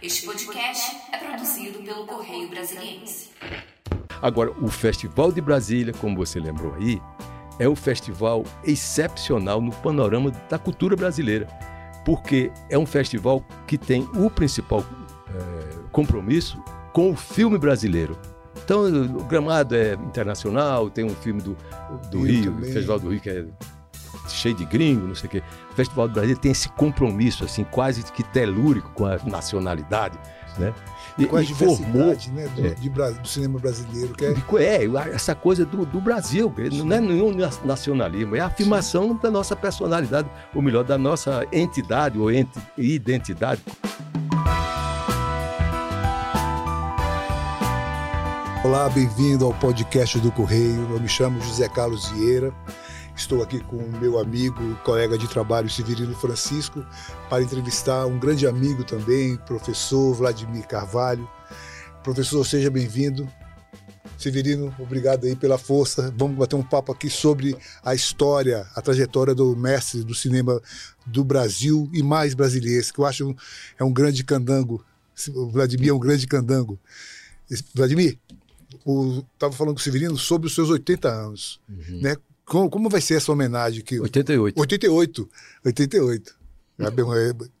Este 0.00 0.26
podcast 0.26 0.96
é 1.12 1.16
produzido 1.16 1.80
pelo 1.80 2.06
Correio 2.06 2.48
Brasiliense. 2.48 3.30
Agora, 4.22 4.52
o 4.52 4.68
Festival 4.68 5.32
de 5.32 5.40
Brasília, 5.40 5.92
como 5.92 6.16
você 6.16 6.38
lembrou 6.38 6.72
aí, 6.74 7.02
é 7.58 7.68
um 7.68 7.74
festival 7.74 8.44
excepcional 8.62 9.60
no 9.60 9.72
panorama 9.72 10.30
da 10.48 10.56
cultura 10.56 10.94
brasileira, 10.94 11.48
porque 12.04 12.52
é 12.70 12.78
um 12.78 12.86
festival 12.86 13.44
que 13.66 13.76
tem 13.76 14.08
o 14.14 14.30
principal 14.30 14.84
é, 15.34 15.78
compromisso 15.90 16.62
com 16.92 17.10
o 17.10 17.16
filme 17.16 17.58
brasileiro. 17.58 18.16
Então, 18.62 18.84
o 18.84 19.24
Gramado 19.24 19.74
é 19.74 19.94
internacional, 19.94 20.90
tem 20.90 21.04
um 21.04 21.14
filme 21.14 21.42
do, 21.42 21.56
do 22.08 22.22
Rio, 22.22 22.52
Rio 22.52 22.58
o 22.58 22.72
Festival 22.72 23.00
do 23.00 23.08
Rio, 23.10 23.20
que 23.20 23.30
é 23.30 23.44
cheio 24.34 24.54
de 24.54 24.64
gringo, 24.64 25.06
não 25.06 25.14
sei 25.14 25.26
o 25.26 25.30
quê. 25.30 25.42
O 25.70 25.74
Festival 25.74 26.08
do 26.08 26.14
Brasil 26.14 26.36
tem 26.36 26.52
esse 26.52 26.68
compromisso, 26.70 27.44
assim, 27.44 27.64
quase 27.64 28.02
que 28.04 28.22
telúrico 28.22 28.90
com 28.94 29.06
a 29.06 29.18
nacionalidade, 29.24 30.18
né? 30.58 30.72
E, 31.18 31.26
com 31.26 31.36
a 31.36 31.42
diversidade 31.42 31.92
formou, 31.92 32.16
né, 32.32 32.48
do, 32.54 32.66
é, 32.66 32.70
de, 32.74 32.88
do, 32.88 33.28
cinema 33.28 33.58
brasileiro. 33.58 34.14
Que 34.14 34.24
é... 34.24 34.84
é, 34.84 35.10
essa 35.12 35.34
coisa 35.34 35.64
do, 35.64 35.84
do 35.84 36.00
Brasil, 36.00 36.52
não 36.72 36.96
é 36.96 37.00
nenhum 37.00 37.34
nacionalismo, 37.64 38.36
é 38.36 38.40
a 38.40 38.46
afirmação 38.46 39.08
Sim. 39.08 39.18
da 39.22 39.30
nossa 39.30 39.56
personalidade, 39.56 40.28
ou 40.54 40.62
melhor, 40.62 40.84
da 40.84 40.96
nossa 40.96 41.44
entidade 41.50 42.18
ou 42.18 42.30
ent, 42.30 42.48
identidade. 42.76 43.60
Olá, 48.64 48.88
bem-vindo 48.88 49.44
ao 49.44 49.54
podcast 49.54 50.18
do 50.18 50.30
Correio. 50.30 50.88
Eu 50.90 51.00
me 51.00 51.08
chamo 51.08 51.40
José 51.40 51.68
Carlos 51.68 52.10
Vieira. 52.10 52.52
Estou 53.18 53.42
aqui 53.42 53.58
com 53.64 53.76
o 53.76 54.00
meu 54.00 54.16
amigo 54.16 54.62
e 54.62 54.74
colega 54.84 55.18
de 55.18 55.26
trabalho, 55.26 55.68
Severino 55.68 56.14
Francisco, 56.14 56.86
para 57.28 57.42
entrevistar 57.42 58.06
um 58.06 58.16
grande 58.16 58.46
amigo 58.46 58.84
também, 58.84 59.36
professor 59.38 60.14
Vladimir 60.14 60.66
Carvalho. 60.68 61.28
Professor, 62.04 62.46
seja 62.46 62.70
bem-vindo. 62.70 63.28
Severino, 64.16 64.72
obrigado 64.78 65.26
aí 65.26 65.34
pela 65.34 65.58
força. 65.58 66.14
Vamos 66.16 66.38
bater 66.38 66.54
um 66.54 66.62
papo 66.62 66.92
aqui 66.92 67.10
sobre 67.10 67.58
a 67.82 67.92
história, 67.92 68.64
a 68.76 68.80
trajetória 68.80 69.34
do 69.34 69.54
mestre 69.56 70.04
do 70.04 70.14
cinema 70.14 70.62
do 71.04 71.24
Brasil 71.24 71.90
e 71.92 72.04
mais 72.04 72.34
brasileiro, 72.34 72.86
que 72.92 73.00
eu 73.00 73.04
acho 73.04 73.34
é 73.76 73.82
um 73.82 73.92
grande 73.92 74.22
candango. 74.22 74.82
O 75.34 75.50
Vladimir 75.50 75.88
é 75.90 75.92
um 75.92 75.98
grande 75.98 76.26
candango. 76.26 76.78
Vladimir, 77.74 78.16
estava 79.34 79.52
falando 79.52 79.74
com 79.74 79.80
o 79.80 79.82
Severino 79.82 80.16
sobre 80.16 80.46
os 80.46 80.54
seus 80.54 80.70
80 80.70 81.08
anos. 81.08 81.60
Uhum. 81.68 82.00
Né? 82.00 82.16
Como, 82.48 82.70
como 82.70 82.88
vai 82.88 83.00
ser 83.00 83.14
essa 83.14 83.30
homenagem? 83.30 83.82
Que, 83.82 84.00
88. 84.00 84.58
88. 84.58 85.28
88. 85.64 86.38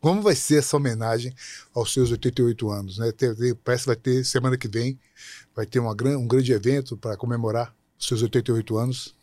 Como 0.00 0.22
vai 0.22 0.34
ser 0.34 0.58
essa 0.58 0.76
homenagem 0.76 1.32
aos 1.74 1.92
seus 1.92 2.10
88 2.10 2.70
anos? 2.70 2.98
Né? 2.98 3.12
Parece 3.64 3.82
que 3.82 3.88
vai 3.88 3.96
ter, 3.96 4.24
semana 4.24 4.56
que 4.56 4.68
vem, 4.68 4.98
vai 5.54 5.66
ter 5.66 5.80
uma, 5.80 5.90
um 5.92 6.26
grande 6.26 6.52
evento 6.52 6.96
para 6.96 7.16
comemorar 7.16 7.74
os 7.98 8.06
seus 8.06 8.22
88 8.22 8.78
anos. 8.78 9.16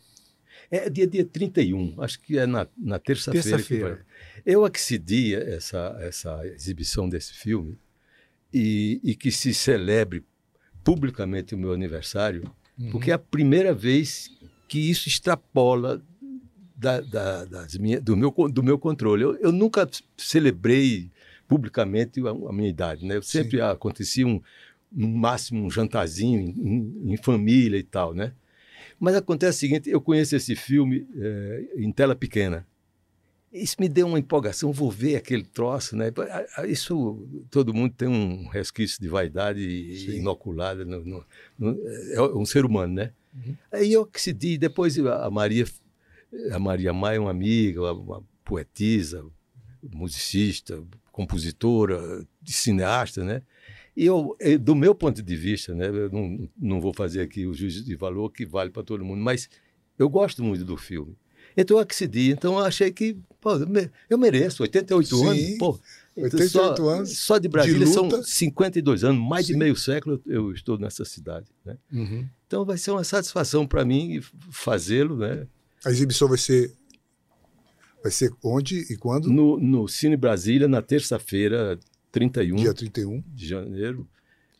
É 0.70 0.90
dia, 0.90 1.06
dia 1.06 1.24
31, 1.24 1.94
acho 2.02 2.20
que 2.20 2.38
é 2.38 2.46
na, 2.46 2.66
na 2.76 2.98
terça-feira. 2.98 3.56
Terça 3.56 4.06
eu 4.44 4.64
accedi 4.64 5.34
a 5.34 5.40
essa, 5.40 5.96
essa 6.00 6.46
exibição 6.46 7.08
desse 7.08 7.32
filme 7.32 7.78
e, 8.52 9.00
e 9.02 9.14
que 9.14 9.30
se 9.30 9.54
celebre 9.54 10.24
publicamente 10.84 11.54
o 11.54 11.58
meu 11.58 11.72
aniversário, 11.72 12.50
uhum. 12.78 12.90
porque 12.90 13.10
é 13.10 13.14
a 13.14 13.18
primeira 13.18 13.74
vez 13.74 14.30
que 14.68 14.78
isso 14.78 15.08
extrapola 15.08 16.02
da, 16.74 17.00
da, 17.00 17.44
das 17.44 17.76
minha, 17.76 18.00
do, 18.00 18.16
meu, 18.16 18.30
do 18.30 18.62
meu 18.62 18.78
controle. 18.78 19.22
Eu, 19.22 19.36
eu 19.36 19.52
nunca 19.52 19.88
celebrei 20.16 21.10
publicamente 21.48 22.20
a, 22.20 22.30
a, 22.30 22.52
minha 22.52 22.68
idade. 22.68 23.06
Né? 23.06 23.16
Eu 23.16 23.22
sempre 23.22 23.58
Sim. 23.58 23.62
acontecia 23.62 24.26
um, 24.26 24.40
no 24.92 25.08
máximo 25.08 25.64
um 25.64 25.70
jantarzinho 25.70 26.40
em, 26.40 27.12
em, 27.12 27.16
família 27.16 27.78
e 27.78 27.82
tal, 27.82 28.14
né? 28.14 28.32
Mas 28.98 29.14
acontece 29.14 29.58
o 29.58 29.60
seguinte, 29.60 29.90
eu 29.90 30.00
conheço 30.00 30.34
esse 30.34 30.56
filme 30.56 31.06
é, 31.16 31.66
em 31.76 31.92
tela 31.92 32.14
pequena 32.14 32.66
isso 33.56 33.76
me 33.78 33.88
deu 33.88 34.06
uma 34.06 34.18
empolgação, 34.18 34.72
vou 34.72 34.90
ver 34.90 35.16
aquele 35.16 35.44
troço, 35.44 35.96
né? 35.96 36.12
Isso, 36.68 37.26
todo 37.50 37.72
mundo 37.72 37.94
tem 37.96 38.08
um 38.08 38.46
resquício 38.48 39.00
de 39.00 39.08
vaidade 39.08 39.60
Sim. 39.98 40.18
inoculada, 40.18 40.84
no, 40.84 41.04
no, 41.04 41.24
no, 41.58 41.88
é 42.12 42.20
um 42.36 42.44
ser 42.44 42.64
humano, 42.64 42.94
né? 42.94 43.12
Uhum. 43.36 43.56
Aí 43.70 43.92
eu 43.92 44.06
decidi, 44.06 44.56
depois 44.56 44.98
a 44.98 45.30
Maria, 45.30 45.66
a 46.52 46.58
Maria 46.58 46.92
Maia, 46.92 47.20
uma 47.20 47.30
amiga, 47.30 47.80
uma, 47.82 47.92
uma 47.92 48.24
poetisa, 48.44 49.24
musicista, 49.82 50.82
compositora, 51.12 52.26
cineasta, 52.44 53.24
né? 53.24 53.42
E 53.96 54.04
eu, 54.04 54.36
do 54.60 54.74
meu 54.74 54.94
ponto 54.94 55.22
de 55.22 55.36
vista, 55.36 55.74
né, 55.74 55.88
eu 55.88 56.10
não, 56.10 56.48
não 56.58 56.80
vou 56.80 56.92
fazer 56.92 57.22
aqui 57.22 57.46
o 57.46 57.54
juízo 57.54 57.82
de 57.82 57.96
valor 57.96 58.30
que 58.30 58.44
vale 58.44 58.70
para 58.70 58.82
todo 58.82 59.04
mundo, 59.04 59.22
mas 59.22 59.48
eu 59.98 60.08
gosto 60.08 60.44
muito 60.44 60.64
do 60.64 60.76
filme. 60.76 61.16
Então 61.56 61.78
eu 61.78 61.82
accedi, 61.82 62.30
então 62.30 62.58
eu 62.58 62.64
achei 62.64 62.92
que 62.92 63.16
pô, 63.40 63.52
eu 64.10 64.18
mereço, 64.18 64.62
88 64.62 65.16
Sim, 65.16 65.28
anos, 65.28 65.58
pô. 65.58 65.80
88 66.16 66.50
só, 66.50 66.88
anos. 66.88 67.18
Só 67.18 67.38
de 67.38 67.48
Brasília 67.48 67.86
de 67.86 67.92
são 67.92 68.22
52 68.22 69.04
anos, 69.04 69.28
mais 69.28 69.46
Sim. 69.46 69.52
de 69.52 69.58
meio 69.58 69.76
século 69.76 70.20
eu, 70.26 70.52
estou 70.52 70.78
nessa 70.78 71.04
cidade. 71.04 71.46
Né? 71.64 71.76
Uhum. 71.92 72.28
Então 72.46 72.64
vai 72.64 72.78
ser 72.78 72.90
uma 72.90 73.04
satisfação 73.04 73.66
para 73.66 73.84
mim 73.84 74.20
fazê-lo. 74.50 75.16
Né? 75.16 75.46
A 75.84 75.90
exibição 75.90 76.28
vai 76.28 76.38
ser 76.38 76.72
Vai 78.06 78.12
ser 78.12 78.32
onde 78.40 78.86
e 78.88 78.96
quando? 78.96 79.28
No, 79.28 79.58
no 79.58 79.88
Cine 79.88 80.16
Brasília, 80.16 80.68
na 80.68 80.80
terça-feira, 80.80 81.76
31, 82.12 82.54
Dia 82.54 82.72
31 82.72 83.20
de 83.34 83.48
janeiro, 83.48 84.08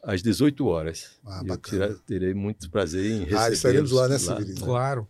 às 0.02 0.20
18 0.20 0.66
horas. 0.66 1.12
Ah, 1.24 1.42
eu 1.46 1.98
terei 2.00 2.34
muito 2.34 2.68
prazer 2.68 3.04
em 3.08 3.18
receber. 3.20 3.38
Ah, 3.38 3.50
estaremos 3.52 3.92
lá, 3.92 4.08
né, 4.08 4.18
Severino? 4.18 4.60
Claro. 4.60 5.08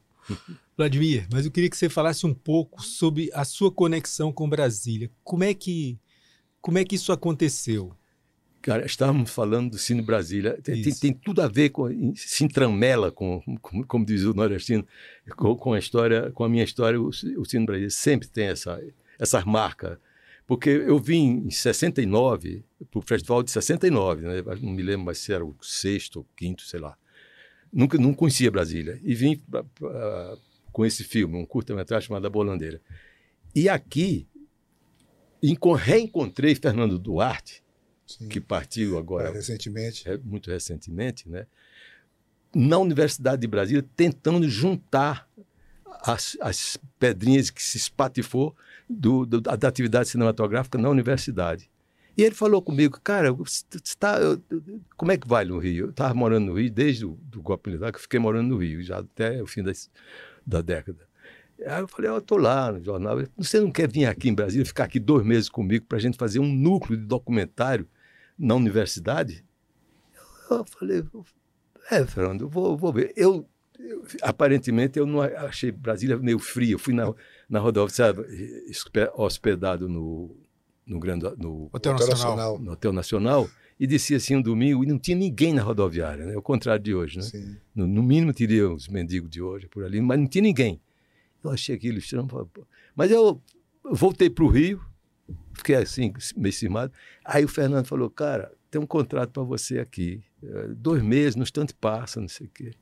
Vladimir, 0.76 1.26
mas 1.32 1.46
eu 1.46 1.50
queria 1.50 1.70
que 1.70 1.78
você 1.78 1.88
falasse 1.88 2.26
um 2.26 2.34
pouco 2.34 2.82
sobre 2.82 3.30
a 3.32 3.42
sua 3.42 3.72
conexão 3.72 4.30
com 4.30 4.46
Brasília. 4.46 5.10
Como 5.24 5.42
é 5.42 5.54
que, 5.54 5.98
como 6.66 6.78
é 6.78 6.84
que 6.84 6.96
isso 6.96 7.12
aconteceu? 7.12 7.94
Cara, 8.60 8.84
estávamos 8.84 9.30
falando 9.30 9.70
do 9.70 9.78
Cine 9.78 10.02
Brasília. 10.02 10.60
Tem, 10.60 10.82
tem, 10.82 10.92
tem, 10.92 11.12
tudo 11.12 11.40
a 11.40 11.46
ver 11.46 11.68
com. 11.68 12.12
se 12.16 12.42
entramela 12.42 13.12
com, 13.12 13.40
com 13.62 13.84
como 13.84 14.04
diz 14.04 14.24
o 14.24 14.34
nordestino, 14.34 14.84
com, 15.36 15.54
com, 15.54 15.74
a 15.74 15.78
história, 15.78 16.32
com 16.32 16.42
a 16.42 16.48
minha 16.48 16.64
história. 16.64 17.00
O, 17.00 17.10
o 17.10 17.44
Cine 17.44 17.64
Brasília 17.64 17.90
sempre 17.90 18.26
tem 18.26 18.46
essa, 18.48 18.82
essa 19.16 19.44
marca. 19.44 20.00
Porque 20.44 20.68
eu 20.68 20.98
vim 20.98 21.44
em 21.46 21.50
69, 21.52 22.64
para 22.90 22.98
o 22.98 23.02
festival 23.02 23.44
de 23.44 23.52
69, 23.52 24.22
né? 24.22 24.42
não 24.60 24.72
me 24.72 24.82
lembro 24.82 25.06
mais 25.06 25.18
se 25.18 25.32
era 25.32 25.46
o 25.46 25.54
sexto 25.62 26.16
ou 26.16 26.26
quinto, 26.34 26.62
sei 26.62 26.80
lá. 26.80 26.98
Nunca 27.72 27.96
não 27.96 28.12
conhecia 28.12 28.50
Brasília. 28.50 28.98
E 29.04 29.14
vim 29.14 29.36
pra, 29.36 29.62
pra, 29.62 30.36
com 30.72 30.84
esse 30.84 31.04
filme, 31.04 31.36
um 31.36 31.46
curta-metragem 31.46 32.08
chamado 32.08 32.26
A 32.26 32.30
Bolandeira. 32.30 32.82
E 33.54 33.68
aqui 33.68 34.26
reencontrei 35.74 36.54
Fernando 36.54 36.98
Duarte, 36.98 37.62
Sim. 38.06 38.28
que 38.28 38.40
partiu 38.40 38.98
agora. 38.98 39.28
É, 39.28 39.32
recentemente. 39.32 40.04
Muito 40.24 40.50
recentemente, 40.50 41.28
né? 41.28 41.46
Na 42.54 42.78
Universidade 42.78 43.40
de 43.40 43.46
Brasília, 43.46 43.84
tentando 43.96 44.48
juntar 44.48 45.28
as, 46.02 46.36
as 46.40 46.78
pedrinhas 46.98 47.50
que 47.50 47.62
se 47.62 47.76
espatifou 47.76 48.54
do, 48.88 49.26
do, 49.26 49.40
da 49.40 49.68
atividade 49.68 50.08
cinematográfica 50.08 50.78
na 50.78 50.88
universidade. 50.88 51.68
E 52.16 52.22
ele 52.22 52.34
falou 52.34 52.62
comigo, 52.62 52.98
cara, 53.04 53.28
tá, 53.98 54.18
como 54.96 55.12
é 55.12 55.18
que 55.18 55.28
vai 55.28 55.44
no 55.44 55.58
Rio? 55.58 55.86
Eu 55.86 55.90
estava 55.90 56.14
morando 56.14 56.46
no 56.46 56.58
Rio 56.58 56.70
desde 56.70 57.04
o 57.04 57.18
do 57.24 57.42
golpe 57.42 57.68
militar, 57.68 57.92
que 57.92 57.98
eu 57.98 58.02
fiquei 58.02 58.18
morando 58.18 58.48
no 58.48 58.56
Rio, 58.56 58.82
já 58.82 59.00
até 59.00 59.42
o 59.42 59.46
fim 59.46 59.62
das, 59.62 59.90
da 60.46 60.62
década. 60.62 61.06
Aí 61.64 61.80
eu 61.80 61.88
falei, 61.88 62.10
eu 62.10 62.18
estou 62.18 62.38
lá 62.38 62.72
no 62.72 62.82
jornal. 62.82 63.18
Você 63.36 63.60
não 63.60 63.70
quer 63.70 63.88
vir 63.88 64.06
aqui 64.06 64.28
em 64.28 64.34
Brasília, 64.34 64.64
ficar 64.64 64.84
aqui 64.84 65.00
dois 65.00 65.24
meses 65.24 65.48
comigo 65.48 65.86
para 65.86 65.98
a 65.98 66.00
gente 66.00 66.16
fazer 66.16 66.38
um 66.38 66.52
núcleo 66.52 66.98
de 66.98 67.06
documentário 67.06 67.88
na 68.38 68.54
universidade? 68.54 69.44
Eu 70.50 70.64
falei, 70.64 71.02
é, 71.90 72.04
Fernando, 72.04 72.42
eu 72.42 72.48
vou, 72.48 72.76
vou 72.76 72.92
ver. 72.92 73.12
Eu, 73.16 73.48
eu, 73.78 74.04
aparentemente, 74.22 74.98
eu 74.98 75.06
não 75.06 75.20
achei 75.20 75.72
Brasília 75.72 76.16
meio 76.18 76.38
fria. 76.38 76.72
Eu 76.72 76.78
fui 76.78 76.94
na, 76.94 77.12
na 77.48 77.58
rodovia, 77.58 77.94
sabe, 77.94 78.24
hospedado 79.14 79.88
no, 79.88 80.36
no, 80.86 81.00
grande, 81.00 81.24
no 81.38 81.70
Hotel 81.72 81.94
Nacional. 81.94 82.58
No 82.58 82.72
Hotel 82.72 82.92
Nacional 82.92 83.48
e 83.78 83.86
descia 83.86 84.16
assim 84.16 84.36
um 84.36 84.42
domingo 84.42 84.82
e 84.82 84.86
não 84.86 84.98
tinha 84.98 85.16
ninguém 85.16 85.52
na 85.52 85.62
rodoviária, 85.62 86.24
né? 86.24 86.34
Ao 86.34 86.42
contrário 86.42 86.82
de 86.82 86.94
hoje, 86.94 87.18
né? 87.18 87.58
No, 87.74 87.86
no, 87.86 88.02
mínimo 88.02 88.32
teria 88.32 88.70
os 88.70 88.88
mendigos 88.88 89.30
de 89.30 89.42
hoje 89.42 89.68
por 89.68 89.84
ali, 89.84 90.00
mas 90.00 90.18
não 90.18 90.26
tinha 90.26 90.42
ninguém. 90.42 90.80
Eu 91.46 91.52
achei 91.52 91.74
aquilo 91.74 91.98
estranho. 91.98 92.28
Mas 92.94 93.10
eu 93.10 93.42
voltei 93.84 94.28
para 94.28 94.44
o 94.44 94.48
Rio, 94.48 94.80
fiquei 95.54 95.76
assim, 95.76 96.12
meio 96.36 96.52
cismado. 96.52 96.92
Aí 97.24 97.44
o 97.44 97.48
Fernando 97.48 97.86
falou, 97.86 98.10
cara, 98.10 98.52
tem 98.70 98.80
um 98.80 98.86
contrato 98.86 99.30
para 99.30 99.42
você 99.42 99.78
aqui. 99.78 100.22
É, 100.42 100.68
dois 100.68 101.02
meses, 101.02 101.36
no 101.36 101.42
instante 101.42 101.74
passa, 101.74 102.20
não 102.20 102.28
sei 102.28 102.46
o 102.46 102.50
quê. 102.50 102.72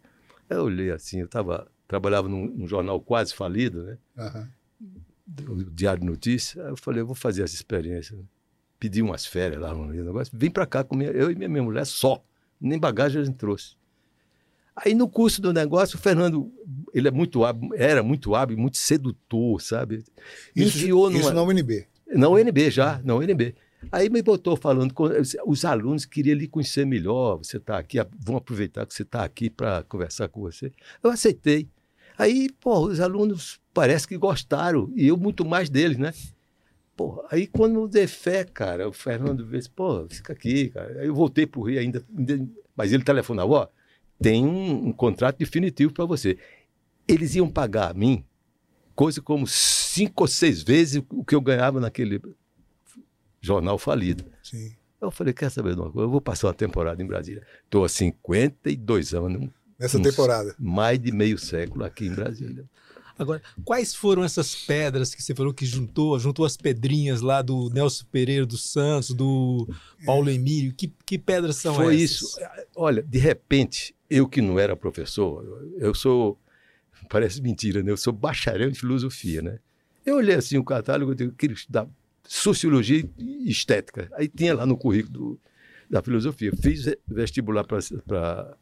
Eu 0.48 0.64
olhei 0.64 0.90
assim, 0.90 1.20
eu 1.20 1.28
tava, 1.28 1.70
trabalhava 1.86 2.28
num, 2.28 2.46
num 2.46 2.66
jornal 2.66 3.00
quase 3.00 3.34
falido, 3.34 3.84
né? 3.84 3.98
Uhum. 4.16 4.48
Do 5.26 5.70
Diário 5.70 6.00
de 6.00 6.06
Notícias. 6.06 6.64
Aí 6.64 6.70
eu 6.70 6.76
falei, 6.76 7.00
eu 7.00 7.06
vou 7.06 7.14
fazer 7.14 7.42
essa 7.42 7.54
experiência. 7.54 8.18
Pedi 8.78 9.00
umas 9.00 9.24
férias 9.24 9.60
lá 9.60 9.72
no 9.72 9.86
negócio, 9.86 10.36
vim 10.36 10.50
para 10.50 10.66
cá 10.66 10.84
com 10.84 10.94
minha, 10.94 11.10
eu 11.10 11.30
e 11.30 11.34
minha, 11.34 11.48
minha 11.48 11.62
mulher 11.62 11.86
só, 11.86 12.22
nem 12.60 12.78
bagagem 12.78 13.22
a 13.22 13.24
gente 13.24 13.36
trouxe. 13.36 13.76
Aí 14.76 14.94
no 14.94 15.08
curso 15.08 15.40
do 15.40 15.52
negócio, 15.52 15.96
o 15.96 16.00
Fernando, 16.00 16.52
ele 16.92 17.06
é 17.06 17.10
muito 17.10 17.44
hábil, 17.44 17.70
era 17.76 18.02
muito 18.02 18.34
hábil, 18.34 18.58
muito 18.58 18.76
sedutor, 18.76 19.60
sabe? 19.62 20.04
Isso, 20.54 20.78
Enfiou 20.78 21.08
numa... 21.08 21.20
isso 21.20 21.32
na 21.32 21.42
UNB? 21.42 21.86
Na 22.12 22.28
UNB 22.28 22.70
já, 22.70 23.00
na 23.04 23.14
UNB. 23.14 23.54
Aí 23.92 24.08
me 24.08 24.22
botou 24.22 24.56
falando, 24.56 24.92
com, 24.92 25.04
os 25.46 25.64
alunos 25.64 26.04
queriam 26.04 26.36
lhe 26.36 26.48
conhecer 26.48 26.86
melhor, 26.86 27.36
você 27.36 27.58
está 27.58 27.78
aqui, 27.78 27.98
vão 28.18 28.36
aproveitar 28.36 28.86
que 28.86 28.94
você 28.94 29.02
está 29.02 29.22
aqui 29.22 29.50
para 29.50 29.82
conversar 29.84 30.28
com 30.28 30.40
você. 30.40 30.72
Eu 31.02 31.10
aceitei. 31.10 31.68
Aí, 32.16 32.48
pô, 32.60 32.86
os 32.86 33.00
alunos 33.00 33.60
parece 33.72 34.06
que 34.06 34.16
gostaram, 34.16 34.90
e 34.94 35.08
eu 35.08 35.16
muito 35.16 35.44
mais 35.44 35.68
deles, 35.68 35.98
né? 35.98 36.12
Pô, 36.96 37.24
aí 37.30 37.46
quando 37.46 37.80
eu 37.80 37.88
dei 37.88 38.06
fé, 38.06 38.44
cara, 38.44 38.88
o 38.88 38.92
Fernando 38.92 39.44
disse, 39.44 39.68
pô, 39.68 40.06
fica 40.08 40.32
aqui, 40.32 40.68
cara. 40.68 41.00
Aí 41.00 41.08
eu 41.08 41.14
voltei 41.14 41.44
para 41.44 41.60
o 41.60 41.64
Rio 41.64 41.80
ainda, 41.80 42.04
mas 42.76 42.92
ele 42.92 43.02
telefonava, 43.02 43.52
ó, 43.52 43.68
tem 44.24 44.42
um, 44.42 44.88
um 44.88 44.92
contrato 44.92 45.36
definitivo 45.36 45.92
para 45.92 46.06
você. 46.06 46.38
Eles 47.06 47.34
iam 47.34 47.46
pagar 47.46 47.90
a 47.90 47.94
mim 47.94 48.24
coisa 48.94 49.20
como 49.20 49.46
cinco 49.46 50.24
ou 50.24 50.26
seis 50.26 50.62
vezes 50.62 51.02
o 51.10 51.22
que 51.22 51.34
eu 51.34 51.42
ganhava 51.42 51.78
naquele 51.78 52.22
jornal 53.38 53.76
falido. 53.76 54.24
Sim. 54.42 54.72
Eu 54.98 55.10
falei, 55.10 55.34
quer 55.34 55.50
saber 55.50 55.74
de 55.74 55.80
uma 55.82 55.90
coisa? 55.90 56.06
Eu 56.06 56.10
vou 56.10 56.22
passar 56.22 56.46
uma 56.46 56.54
temporada 56.54 57.02
em 57.02 57.06
Brasília. 57.06 57.46
Estou 57.64 57.84
há 57.84 57.88
52 57.88 59.12
anos. 59.12 59.50
Nessa 59.78 60.00
temporada? 60.00 60.54
Mais 60.58 60.98
de 60.98 61.12
meio 61.12 61.36
século 61.36 61.84
aqui 61.84 62.06
em 62.06 62.14
Brasília. 62.14 62.64
Agora, 63.18 63.40
quais 63.64 63.94
foram 63.94 64.24
essas 64.24 64.54
pedras 64.54 65.14
que 65.14 65.22
você 65.22 65.34
falou 65.34 65.54
que 65.54 65.64
juntou? 65.64 66.18
Juntou 66.18 66.44
as 66.44 66.56
pedrinhas 66.56 67.20
lá 67.20 67.42
do 67.42 67.70
Nelson 67.70 68.04
Pereira 68.10 68.44
dos 68.44 68.70
Santos, 68.70 69.10
do 69.10 69.68
Paulo 70.04 70.28
Emílio. 70.30 70.74
Que, 70.74 70.92
que 71.06 71.18
pedras 71.18 71.56
são 71.56 71.74
Foi 71.74 71.94
essas? 71.94 72.10
isso. 72.10 72.36
Olha, 72.74 73.02
de 73.02 73.18
repente, 73.18 73.94
eu 74.10 74.28
que 74.28 74.42
não 74.42 74.58
era 74.58 74.76
professor, 74.76 75.44
eu 75.78 75.94
sou. 75.94 76.38
Parece 77.08 77.40
mentira, 77.40 77.82
né? 77.82 77.90
Eu 77.90 77.96
sou 77.96 78.12
bacharel 78.12 78.70
em 78.70 78.74
filosofia, 78.74 79.42
né? 79.42 79.58
Eu 80.04 80.16
olhei 80.16 80.34
assim 80.34 80.56
o 80.58 80.64
catálogo 80.64 81.12
e 81.12 81.30
queria 81.32 81.54
estudar 81.54 81.86
sociologia 82.26 83.08
e 83.18 83.50
estética. 83.50 84.08
Aí 84.14 84.28
tinha 84.28 84.54
lá 84.54 84.66
no 84.66 84.76
currículo 84.76 85.12
do, 85.12 85.40
da 85.88 86.02
filosofia. 86.02 86.52
Fiz 86.60 86.94
vestibular 87.06 87.64
para 87.64 88.56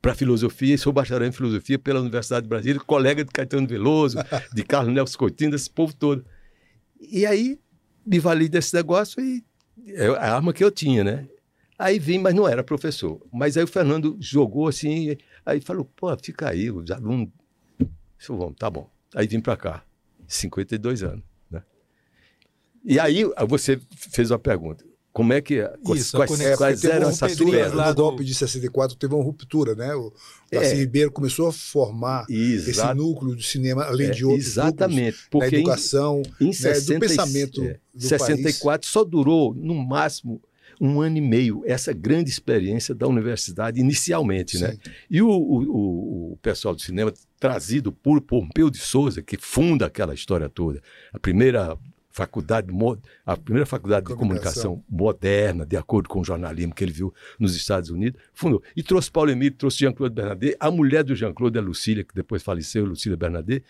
para 0.00 0.14
filosofia 0.14 0.74
e 0.74 0.78
sou 0.78 0.92
bacharel 0.92 1.28
em 1.28 1.32
filosofia 1.32 1.78
pela 1.78 2.00
Universidade 2.00 2.44
de 2.44 2.48
Brasília, 2.48 2.80
colega 2.80 3.24
de 3.24 3.30
Caetano 3.30 3.66
Veloso, 3.66 4.18
de 4.54 4.62
Carlos 4.64 4.94
Nelson 4.94 5.18
Coutinho, 5.18 5.50
desse 5.50 5.68
povo 5.68 5.94
todo. 5.94 6.24
E 7.00 7.26
aí 7.26 7.58
me 8.04 8.18
vali 8.18 8.48
desse 8.48 8.74
negócio 8.74 9.22
e 9.22 9.44
é 9.88 10.06
a 10.06 10.34
arma 10.34 10.52
que 10.52 10.64
eu 10.64 10.70
tinha, 10.70 11.04
né? 11.04 11.28
Aí 11.78 11.98
vim, 11.98 12.18
mas 12.18 12.34
não 12.34 12.46
era 12.46 12.62
professor. 12.62 13.20
Mas 13.32 13.56
aí 13.56 13.64
o 13.64 13.66
Fernando 13.66 14.16
jogou 14.20 14.68
assim, 14.68 15.16
aí 15.44 15.60
falou, 15.60 15.84
pô, 15.96 16.14
fica 16.22 16.50
aí, 16.50 16.70
os 16.70 16.90
alunos. 16.90 17.28
Isso, 18.18 18.36
vamos, 18.36 18.56
tá 18.58 18.68
bom. 18.68 18.90
Aí 19.14 19.26
vim 19.26 19.40
para 19.40 19.56
cá, 19.56 19.84
52 20.26 21.02
anos. 21.02 21.30
E 22.84 22.98
aí 22.98 23.24
você 23.46 23.80
fez 23.94 24.30
uma 24.30 24.38
pergunta. 24.38 24.84
Como 25.12 25.32
é 25.32 25.40
que 25.40 25.60
é? 25.60 25.72
Isso, 25.94 26.16
quais, 26.16 26.30
quais, 26.30 26.56
quais 26.56 26.84
eram 26.84 27.08
essas 27.08 27.34
tuas? 27.34 27.72
Lá 27.72 27.88
no 27.88 27.94
golpe 27.94 28.24
de 28.24 28.32
64 28.32 28.96
teve 28.96 29.12
uma 29.12 29.24
ruptura, 29.24 29.74
né? 29.74 29.92
O 29.94 30.12
Darcy 30.50 30.72
é. 30.72 30.74
Ribeiro 30.76 31.10
começou 31.10 31.48
a 31.48 31.52
formar 31.52 32.26
Exato. 32.30 32.70
esse 32.70 32.94
núcleo 32.94 33.34
do 33.34 33.42
cinema, 33.42 33.84
além 33.84 34.08
é, 34.08 34.10
de 34.10 34.24
outros 34.24 34.46
Exatamente. 34.46 35.00
Núcleos, 35.00 35.28
porque 35.30 35.56
na 35.56 35.62
educação, 35.62 36.22
em, 36.40 36.48
em 36.48 36.52
60, 36.52 36.92
né, 36.92 36.98
do 36.98 37.00
pensamento 37.00 37.64
é, 37.64 37.78
do 37.92 38.02
64 38.06 38.80
país. 38.80 38.92
só 38.92 39.02
durou, 39.02 39.52
no 39.52 39.74
máximo, 39.74 40.40
um 40.80 41.00
ano 41.00 41.18
e 41.18 41.20
meio, 41.20 41.62
essa 41.66 41.92
grande 41.92 42.30
experiência 42.30 42.94
da 42.94 43.06
universidade 43.06 43.80
inicialmente, 43.80 44.58
né? 44.58 44.70
Sim. 44.70 44.76
né? 44.76 44.94
E 45.10 45.20
o, 45.20 45.28
o, 45.28 46.32
o, 46.32 46.38
pessoal 46.40 46.74
do 46.74 46.80
cinema, 46.80 47.12
trazido 47.38 47.92
por 47.92 48.20
Pompeu 48.20 48.70
de 48.70 48.78
Souza, 48.78 49.20
que 49.20 49.36
funda 49.36 49.86
aquela 49.86 50.14
história 50.14 50.48
toda, 50.48 50.80
a 51.12 51.18
primeira 51.18 51.76
faculdade, 52.10 52.68
a 53.24 53.36
primeira 53.36 53.64
faculdade 53.64 54.06
de 54.06 54.14
comunicação 54.14 54.82
moderna, 54.88 55.64
de 55.64 55.76
acordo 55.76 56.08
com 56.08 56.20
o 56.20 56.24
jornalismo 56.24 56.74
que 56.74 56.82
ele 56.82 56.92
viu 56.92 57.14
nos 57.38 57.54
Estados 57.54 57.90
Unidos, 57.90 58.20
fundou. 58.34 58.62
E 58.76 58.82
trouxe 58.82 59.10
Paulo 59.10 59.30
Emílio, 59.30 59.56
trouxe 59.56 59.78
Jean-Claude 59.78 60.14
Bernadette, 60.14 60.56
a 60.58 60.70
mulher 60.70 61.04
do 61.04 61.14
Jean-Claude 61.14 61.58
é 61.58 61.60
Lucília, 61.60 62.04
que 62.04 62.14
depois 62.14 62.42
faleceu, 62.42 62.84
Lucília 62.84 63.16
Bernadette, 63.16 63.64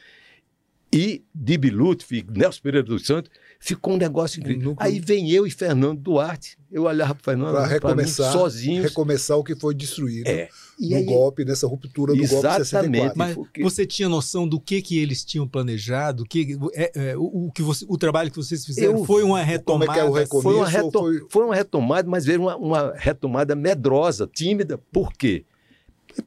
e 0.93 1.23
Dibi 1.35 1.71
Lutfi, 1.71 2.27
Nelson 2.29 2.61
Pereira 2.63 2.85
dos 2.85 3.07
Santos, 3.07 3.31
ficou 3.61 3.93
um 3.93 3.97
negócio 3.99 4.41
incrível. 4.41 4.75
Aí 4.79 4.99
vem 4.99 5.31
eu 5.31 5.47
e 5.47 5.51
Fernando 5.51 6.01
Duarte, 6.01 6.57
eu 6.73 6.85
olhava 6.85 7.15
para 7.15 7.23
Fernando 7.23 7.53
para 7.53 7.67
recomeçar, 7.67 8.33
sozinhos. 8.33 8.85
recomeçar 8.87 9.37
o 9.37 9.45
que 9.45 9.55
foi 9.55 9.75
destruído 9.75 10.27
é. 10.27 10.49
no 10.79 10.97
aí, 10.97 11.05
golpe, 11.05 11.45
nessa 11.45 11.67
ruptura 11.67 12.15
do 12.15 12.23
exatamente, 12.23 12.43
golpe 12.43 12.63
de 12.63 12.69
64. 12.69 13.19
Mas 13.19 13.35
porque... 13.35 13.63
você 13.63 13.87
tinha 13.87 14.09
noção 14.09 14.49
do 14.49 14.59
que 14.59 14.81
que 14.81 14.99
eles 14.99 15.23
tinham 15.23 15.47
planejado? 15.47 16.25
Que, 16.25 16.59
é, 16.73 16.93
é, 16.95 17.17
o, 17.19 17.49
o, 17.49 17.53
que 17.53 17.63
você, 17.63 17.85
o 17.87 17.99
trabalho 17.99 18.31
que 18.31 18.37
vocês 18.39 18.65
fizeram 18.65 18.99
eu, 18.99 19.05
foi 19.05 19.23
uma 19.23 19.43
retomada? 19.43 19.87
Como 19.87 19.93
é 19.93 19.95
que 19.95 20.01
é 20.01 20.11
o 20.11 20.13
recomeço? 20.13 20.43
Foi 20.43 20.55
uma, 20.55 20.69
retom 20.69 21.01
foi... 21.01 21.27
foi 21.29 21.45
uma 21.45 21.55
retomada, 21.55 22.09
mas 22.09 22.25
veio 22.25 22.41
uma, 22.41 22.57
uma 22.57 22.95
retomada 22.97 23.55
medrosa, 23.55 24.27
tímida. 24.27 24.79
Por 24.91 25.13
quê? 25.13 25.45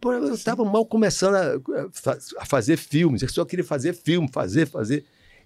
Eu 0.01 0.33
estava 0.33 0.63
mal 0.63 0.85
começando 0.85 1.35
a, 1.35 2.39
a, 2.39 2.45
fazer 2.45 2.77
filmes, 2.77 3.21
eu 3.21 3.29
só 3.29 3.43
queria 3.43 3.65
fazer 3.65 3.93
filme, 3.93 4.29
fazer, 4.31 4.67
fazer. 4.67 5.03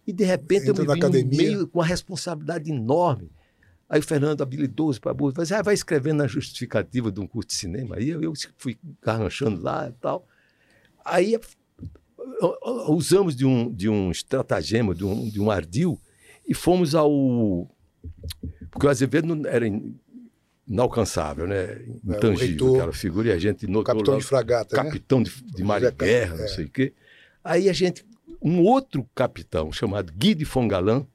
E 0.07 0.13
de 0.13 0.23
repente 0.23 0.69
Entra 0.69 0.83
eu 0.83 0.87
me 0.87 0.93
vi 0.93 0.99
academia. 0.99 1.37
meio 1.37 1.67
com 1.67 1.79
uma 1.79 1.85
responsabilidade 1.85 2.71
enorme. 2.71 3.29
Aí 3.89 3.99
o 3.99 4.03
Fernando, 4.03 4.41
habilidoso 4.41 4.99
para 4.99 5.13
burro, 5.13 5.33
ah, 5.37 5.61
vai 5.61 5.73
escrevendo 5.73 6.17
na 6.17 6.27
justificativa 6.27 7.11
de 7.11 7.19
um 7.19 7.27
curso 7.27 7.49
de 7.49 7.55
cinema. 7.55 7.97
Aí 7.97 8.09
eu, 8.09 8.21
eu 8.21 8.33
fui 8.57 8.77
garranchando 9.01 9.61
lá 9.61 9.89
e 9.89 9.93
tal. 10.01 10.25
Aí 11.03 11.37
usamos 12.87 13.35
de 13.35 13.45
um, 13.45 13.71
de 13.71 13.87
um 13.89 14.11
estratagema, 14.11 14.93
de 14.93 15.05
um, 15.05 15.29
de 15.29 15.39
um 15.39 15.51
ardil, 15.51 15.99
e 16.47 16.53
fomos 16.53 16.95
ao. 16.95 17.69
Porque 18.71 18.87
o 18.87 18.89
Azevedo 18.89 19.47
era 19.47 19.65
inalcançável, 20.67 21.47
né? 21.47 21.63
É, 21.63 21.85
Intangível, 22.03 22.31
é, 22.33 22.45
reitor, 22.45 22.75
aquela 22.75 22.93
figura, 22.93 23.29
e 23.29 23.31
a 23.31 23.39
gente 23.39 23.67
notou 23.67 23.83
Capitão 23.83 24.13
lá, 24.15 24.19
de 24.19 24.25
fragata, 24.25 24.75
né? 24.75 24.83
Capitão 24.83 25.19
né? 25.19 25.25
de, 25.25 25.43
de 25.43 25.63
mar 25.63 25.79
guerra, 25.91 26.35
é. 26.35 26.41
não 26.41 26.47
sei 26.47 26.65
o 26.65 26.69
quê. 26.69 26.93
Aí 27.43 27.69
a 27.69 27.73
gente, 27.73 28.05
um 28.41 28.61
outro 28.61 29.07
capitão 29.15 29.71
chamado 29.71 30.11
Guy 30.13 30.35
de 30.35 30.45
Fongalan, 30.45 31.05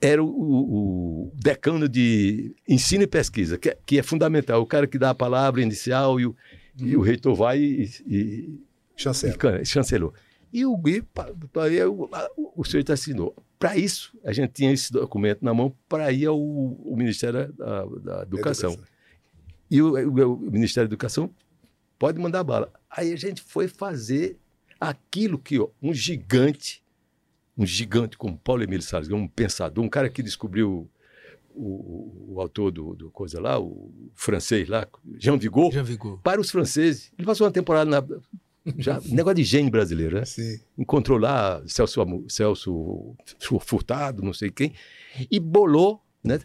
era 0.00 0.22
o, 0.22 0.28
o, 0.28 1.32
decano 1.34 1.88
de 1.88 2.56
ensino 2.68 3.04
e 3.04 3.06
pesquisa, 3.06 3.56
que 3.56 3.68
é, 3.68 3.78
que 3.86 3.98
é, 4.00 4.02
fundamental, 4.02 4.60
o 4.60 4.66
cara 4.66 4.86
que 4.88 4.98
dá 4.98 5.10
a 5.10 5.14
palavra 5.14 5.62
inicial 5.62 6.18
e 6.18 6.26
o, 6.26 6.30
hum. 6.30 6.86
e 6.86 6.96
o 6.96 7.00
reitor 7.00 7.36
vai 7.36 7.58
e, 7.58 7.88
e, 8.04 8.60
e 8.96 9.64
chancelou. 9.64 10.12
E 10.52 10.66
o 10.66 10.76
Gui, 10.76 11.02
aí 11.54 11.84
o, 11.84 12.10
o 12.56 12.64
senhor 12.64 12.84
assinou. 12.90 13.34
Para 13.58 13.76
isso, 13.76 14.18
a 14.24 14.32
gente 14.32 14.52
tinha 14.52 14.72
esse 14.72 14.92
documento 14.92 15.42
na 15.42 15.54
mão 15.54 15.72
para 15.88 16.10
ir 16.10 16.26
ao, 16.26 16.38
Ministério 16.96 17.52
da, 17.52 17.84
da 17.84 18.22
Educação. 18.22 18.72
Educação. 18.72 18.92
E 19.70 19.80
o, 19.80 20.32
o, 20.32 20.36
Ministério 20.50 20.88
da 20.88 20.92
Educação 20.92 21.30
pode 21.98 22.18
mandar 22.18 22.42
bala. 22.42 22.70
Aí 22.90 23.12
a 23.12 23.16
gente 23.16 23.40
foi 23.40 23.68
fazer 23.68 24.36
aquilo 24.88 25.38
que 25.38 25.58
ó, 25.58 25.68
um 25.80 25.94
gigante, 25.94 26.82
um 27.56 27.64
gigante 27.64 28.18
como 28.18 28.36
Paulo 28.36 28.62
Emílio 28.62 28.82
Salles, 28.82 29.08
um 29.10 29.28
pensador, 29.28 29.84
um 29.84 29.88
cara 29.88 30.08
que 30.08 30.22
descobriu 30.22 30.90
o, 31.54 32.34
o, 32.34 32.40
autor 32.40 32.72
do, 32.72 32.94
do, 32.94 33.10
coisa 33.10 33.40
lá, 33.40 33.60
o 33.60 33.92
francês 34.14 34.68
lá, 34.68 34.86
Jean 35.18 35.36
Vigot, 35.36 35.72
Jean 35.72 35.84
Vigot, 35.84 36.20
para 36.22 36.40
os 36.40 36.50
franceses. 36.50 37.12
Ele 37.16 37.26
passou 37.26 37.46
uma 37.46 37.52
temporada 37.52 37.88
na, 37.88 38.04
já, 38.78 39.00
negócio 39.06 39.36
de 39.36 39.44
gênio 39.44 39.70
brasileiro, 39.70 40.16
né? 40.16 40.24
Sim. 40.24 40.58
Encontrou 40.76 41.18
lá 41.18 41.62
Celso, 41.66 42.04
Celso 42.28 43.14
Furtado, 43.60 44.22
não 44.22 44.32
sei 44.32 44.50
quem, 44.50 44.72
e 45.30 45.38
bolou, 45.38 46.02
né, 46.24 46.40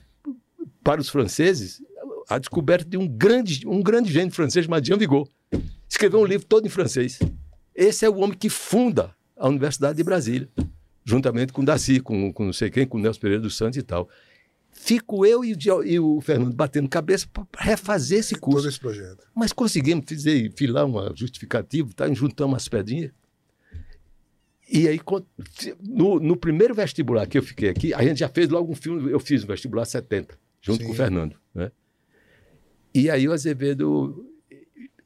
para 0.83 1.01
os 1.01 1.09
franceses, 1.09 1.81
a 2.29 2.37
descoberta 2.37 2.87
de 2.87 2.97
um 2.97 3.07
grande, 3.07 3.67
um 3.67 3.81
grande 3.81 4.11
gênio 4.11 4.33
francês 4.33 4.65
chamado 4.65 4.85
Jean 4.85 4.97
Vigot. 4.97 5.29
Escreveu 5.89 6.19
um 6.19 6.25
livro 6.25 6.45
todo 6.45 6.65
em 6.65 6.69
francês. 6.69 7.19
Esse 7.77 8.05
é 8.05 8.09
o 8.09 8.17
homem 8.17 8.35
que 8.35 8.49
funda 8.49 9.15
a 9.35 9.47
Universidade 9.47 9.97
de 9.97 10.03
Brasília, 10.03 10.49
juntamente 11.05 11.53
com 11.53 11.63
Daci, 11.63 11.99
com, 11.99 12.33
com 12.33 12.45
não 12.45 12.53
sei 12.53 12.71
quem, 12.71 12.87
com 12.87 12.97
Nelson 12.97 13.19
Pereira 13.19 13.43
dos 13.43 13.55
Santos 13.55 13.77
e 13.77 13.83
tal. 13.83 14.09
Fico 14.71 15.23
eu 15.23 15.45
e, 15.45 15.55
e 15.85 15.99
o 15.99 16.19
Fernando 16.19 16.55
batendo 16.55 16.89
cabeça 16.89 17.27
para 17.31 17.45
refazer 17.57 18.19
esse 18.19 18.33
curso. 18.35 18.61
Todo 18.61 18.69
esse 18.69 18.79
projeto. 18.79 19.27
Mas 19.35 19.53
conseguimos 19.53 20.05
fazer, 20.09 20.51
filar 20.53 20.87
uma 20.87 21.13
justificativa, 21.15 21.91
tá? 21.95 22.11
juntamos 22.11 22.53
umas 22.53 22.67
pedrinhas. 22.67 23.11
E 24.67 24.87
aí, 24.87 24.99
no, 25.79 26.19
no, 26.19 26.35
primeiro 26.35 26.73
vestibular 26.73 27.27
que 27.27 27.37
eu 27.37 27.43
fiquei 27.43 27.69
aqui, 27.69 27.93
a 27.93 28.03
gente 28.03 28.19
já 28.19 28.27
fez 28.27 28.49
logo 28.49 28.71
um 28.71 28.75
filme, 28.75 29.11
eu 29.11 29.19
fiz 29.19 29.43
o 29.43 29.47
vestibular 29.47 29.85
70, 29.85 30.37
junto 30.61 30.79
Sim. 30.79 30.87
com 30.87 30.91
o 30.93 30.95
Fernando. 30.95 31.37
Né? 31.53 31.71
E 32.93 33.09
aí 33.09 33.27
o 33.27 33.31
Azevedo, 33.31 34.26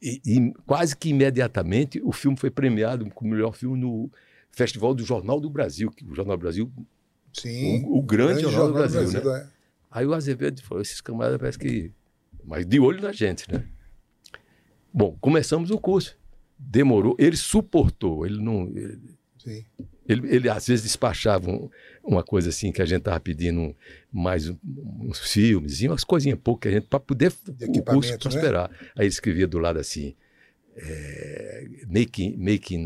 e, 0.02 0.20
e, 0.26 0.52
quase 0.66 0.96
que 0.96 1.10
imediatamente, 1.10 2.00
o 2.02 2.10
filme 2.10 2.36
foi 2.36 2.50
premiado 2.50 3.08
como 3.10 3.30
melhor 3.30 3.54
filme 3.54 3.78
no 3.78 4.10
Festival 4.50 4.94
do 4.94 5.04
Jornal 5.04 5.40
do 5.40 5.48
Brasil, 5.48 5.90
que 5.90 6.04
o 6.04 6.14
Jornal 6.14 6.36
do 6.36 6.40
Brasil, 6.40 6.72
Sim, 7.32 7.84
o, 7.84 7.98
o 7.98 8.02
grande, 8.02 8.40
grande, 8.40 8.42
Jornal, 8.42 8.66
do 8.66 8.72
Brasil, 8.74 9.04
do 9.04 9.10
Brasil 9.10 9.32
né? 9.32 9.40
É. 9.40 9.62
Aí 9.90 10.06
o 10.06 10.12
Azevedo 10.12 10.60
falou: 10.62 10.82
esses 10.82 11.00
camaradas 11.00 11.38
parece 11.38 11.58
que. 11.58 11.92
Mas 12.44 12.66
de 12.66 12.80
olho 12.80 13.00
na 13.00 13.12
gente, 13.12 13.50
né? 13.50 13.64
Bom, 14.92 15.16
começamos 15.20 15.70
o 15.70 15.78
curso. 15.78 16.18
Demorou, 16.58 17.14
ele 17.18 17.36
suportou, 17.36 18.26
ele 18.26 18.42
não. 18.42 18.66
Ele, 18.74 18.98
Sim. 19.38 19.64
Ele, 20.08 20.34
ele, 20.34 20.48
às 20.48 20.66
vezes 20.66 20.84
despachava 20.84 21.48
um, 21.48 21.70
uma 22.02 22.24
coisa 22.24 22.48
assim 22.48 22.72
que 22.72 22.82
a 22.82 22.84
gente 22.84 22.98
estava 22.98 23.20
pedindo 23.20 23.74
mais 24.12 24.52
uns 25.00 25.18
filmes, 25.20 25.80
umas 25.82 26.04
coisinhas 26.04 26.38
poucas 26.42 26.72
a 26.72 26.74
gente 26.76 26.88
para 26.88 26.98
poder 26.98 27.32
o 27.48 27.82
curso 27.82 28.10
né? 28.12 28.18
prosperar. 28.18 28.70
Né? 28.70 28.76
Aí 28.96 29.02
ele 29.04 29.08
escrevia 29.08 29.46
do 29.46 29.58
lado 29.58 29.78
assim, 29.78 30.14
é, 30.76 31.66
making, 31.86 32.36
making, 32.36 32.84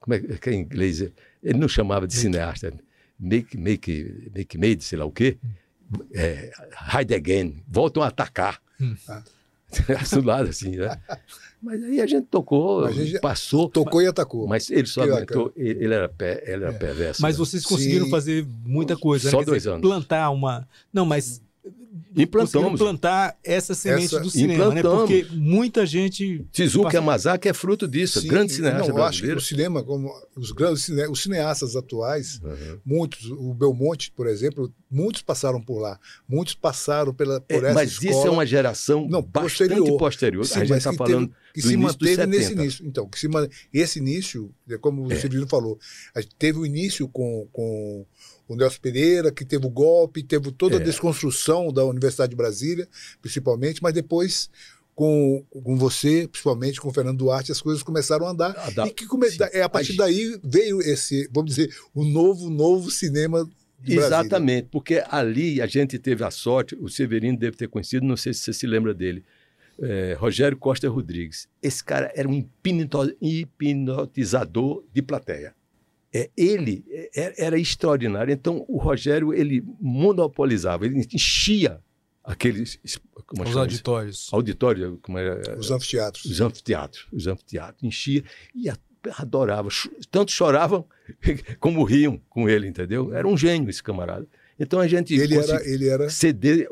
como 0.00 0.14
é 0.14 0.20
que 0.20 0.50
é 0.50 0.52
em 0.52 0.60
inglês? 0.60 1.00
Ele 1.00 1.58
não 1.58 1.68
chamava 1.68 2.06
de 2.06 2.14
make. 2.14 2.22
cineasta, 2.22 2.72
make, 3.18 3.56
make, 3.56 4.30
make 4.34 4.58
made, 4.58 4.82
sei 4.82 4.98
lá 4.98 5.04
o 5.04 5.12
quê. 5.12 5.38
É, 6.12 6.50
hide 6.98 7.14
again, 7.14 7.62
voltam 7.68 8.02
a 8.02 8.08
atacar. 8.08 8.60
Hum. 8.80 8.96
Do 10.12 10.22
lado 10.22 10.48
assim, 10.48 10.76
né? 10.76 11.00
Mas 11.62 11.82
aí 11.82 12.00
a 12.00 12.06
gente 12.06 12.26
tocou, 12.26 12.84
a 12.84 12.92
gente 12.92 13.18
passou. 13.20 13.68
Tocou 13.68 14.02
e 14.02 14.06
atacou. 14.06 14.46
Mas 14.46 14.70
ele 14.70 14.86
só 14.86 15.02
aguentou, 15.02 15.52
ele 15.56 15.92
era, 15.92 16.08
pé, 16.08 16.42
ele 16.46 16.64
era 16.64 16.74
é. 16.74 16.78
perverso. 16.78 17.22
Mas 17.22 17.36
né? 17.36 17.38
vocês 17.38 17.64
conseguiram 17.64 18.04
Sim. 18.04 18.10
fazer 18.10 18.46
muita 18.64 18.96
coisa. 18.96 19.30
Só 19.30 19.40
né? 19.40 19.44
dois 19.44 19.62
dizer, 19.62 19.70
anos. 19.70 19.82
Plantar 19.82 20.30
uma. 20.30 20.68
Não, 20.92 21.06
mas 21.06 21.40
Implantamos. 22.16 22.78
plantar 22.78 23.36
essa 23.44 23.74
semente 23.74 24.06
essa... 24.06 24.20
do 24.20 24.30
cinema, 24.30 24.72
né? 24.74 24.80
Porque 24.82 25.26
muita 25.32 25.84
gente. 25.84 26.44
Tizuka 26.50 26.84
passa... 26.84 26.96
Yamazaki 26.96 27.48
é 27.48 27.52
fruto 27.52 27.86
disso, 27.86 28.20
Sim, 28.22 28.28
grande 28.28 28.52
cineasta 28.54 28.88
não, 28.88 28.98
eu 28.98 29.04
acho 29.04 29.22
que 29.22 29.32
o 29.32 29.40
cinema, 29.40 29.82
como 29.82 30.10
os 30.34 30.50
grandes 30.50 30.84
cine... 30.84 31.06
os 31.08 31.22
cineastas 31.22 31.76
atuais, 31.76 32.40
uhum. 32.42 32.78
muitos, 32.84 33.30
o 33.30 33.52
Belmonte, 33.52 34.10
por 34.12 34.26
exemplo, 34.26 34.72
muitos 34.90 35.22
passaram 35.22 35.60
por 35.60 35.78
lá, 35.78 35.98
muitos 36.28 36.54
passaram 36.54 37.12
pela, 37.12 37.40
por 37.40 37.64
é, 37.64 37.68
essa 37.68 37.74
mas 37.74 37.92
escola. 37.92 38.10
Mas 38.10 38.18
isso 38.18 38.26
é 38.26 38.30
uma 38.30 38.46
geração 38.46 39.08
não, 39.08 39.22
bastante 39.22 39.68
posterior. 39.74 39.98
posterior. 39.98 40.44
Sim, 40.44 40.60
a 40.60 40.64
gente 40.64 40.78
está 40.78 40.92
falando 40.92 41.28
teve, 41.28 41.38
que 41.54 41.62
se 41.62 41.76
manteve 41.76 42.26
nesse 42.26 42.52
início. 42.52 42.86
Então, 42.86 43.08
que 43.08 43.18
se, 43.18 43.28
esse 43.72 43.98
início, 43.98 44.52
como 44.80 45.10
é. 45.10 45.14
o 45.14 45.20
Severino 45.20 45.48
falou, 45.48 45.78
teve 46.38 46.58
o 46.58 46.66
início 46.66 47.08
com, 47.08 47.48
com 47.52 48.06
o 48.48 48.56
Nelson 48.56 48.78
Pereira, 48.80 49.32
que 49.32 49.44
teve 49.44 49.66
o 49.66 49.70
golpe, 49.70 50.22
teve 50.22 50.52
toda 50.52 50.76
a 50.76 50.80
é. 50.80 50.84
desconstrução 50.84 51.72
da 51.72 51.84
Universidade 51.84 52.30
de 52.30 52.36
Brasília, 52.36 52.88
principalmente, 53.20 53.82
mas 53.82 53.92
depois 53.92 54.50
com, 54.96 55.44
com 55.50 55.76
você, 55.76 56.26
principalmente 56.26 56.80
com 56.80 56.88
o 56.88 56.92
Fernando 56.92 57.18
Duarte, 57.18 57.52
as 57.52 57.60
coisas 57.60 57.82
começaram 57.82 58.26
a 58.26 58.30
andar. 58.30 58.56
A 58.56 58.70
da... 58.70 58.86
E 58.86 58.90
que 58.90 59.06
come... 59.06 59.28
é, 59.52 59.62
a 59.62 59.68
partir 59.68 59.94
daí 59.94 60.40
veio 60.42 60.80
esse, 60.80 61.28
vamos 61.30 61.54
dizer, 61.54 61.70
o 61.94 62.02
novo, 62.02 62.48
novo 62.48 62.90
cinema. 62.90 63.48
Exatamente, 63.84 64.68
porque 64.70 65.02
ali 65.08 65.60
a 65.60 65.66
gente 65.66 65.98
teve 65.98 66.24
a 66.24 66.30
sorte, 66.30 66.74
o 66.76 66.88
Severino 66.88 67.38
deve 67.38 67.56
ter 67.56 67.68
conhecido, 67.68 68.06
não 68.06 68.16
sei 68.16 68.32
se 68.32 68.40
você 68.40 68.52
se 68.52 68.66
lembra 68.66 68.94
dele, 68.94 69.24
é, 69.80 70.16
Rogério 70.18 70.56
Costa 70.56 70.88
Rodrigues. 70.88 71.48
Esse 71.62 71.84
cara 71.84 72.10
era 72.14 72.28
um 72.28 72.48
hipnotizador 73.20 74.84
de 74.92 75.02
plateia 75.02 75.54
é, 76.16 76.30
ele 76.36 76.84
é, 77.14 77.44
era 77.44 77.58
extraordinário. 77.58 78.32
Então, 78.32 78.64
o 78.68 78.78
Rogério, 78.78 79.34
ele 79.34 79.62
monopolizava, 79.80 80.86
ele 80.86 81.06
enchia 81.12 81.80
aqueles... 82.24 82.78
Como 83.26 83.42
os 83.42 83.56
auditórios. 83.56 84.28
Auditório, 84.32 84.98
como 85.02 85.18
era? 85.18 85.58
Os 85.58 85.70
anfiteatros. 85.70 86.24
Os 86.24 86.40
anfiteatros, 86.40 87.06
os 87.12 87.26
anfiteatros. 87.26 87.82
Enchia 87.82 88.24
e 88.54 88.70
adorava. 89.18 89.68
Tanto 90.10 90.32
choravam 90.32 90.84
como 91.60 91.84
riam 91.84 92.20
com 92.28 92.48
ele, 92.48 92.66
entendeu? 92.66 93.14
Era 93.14 93.26
um 93.26 93.36
gênio 93.36 93.70
esse 93.70 93.82
camarada. 93.82 94.26
Então 94.58 94.80
a 94.80 94.88
gente 94.88 95.14
ele 95.14 95.36
era 95.36 95.68
ele 95.68 95.88
era 95.88 96.08
ceder, 96.08 96.66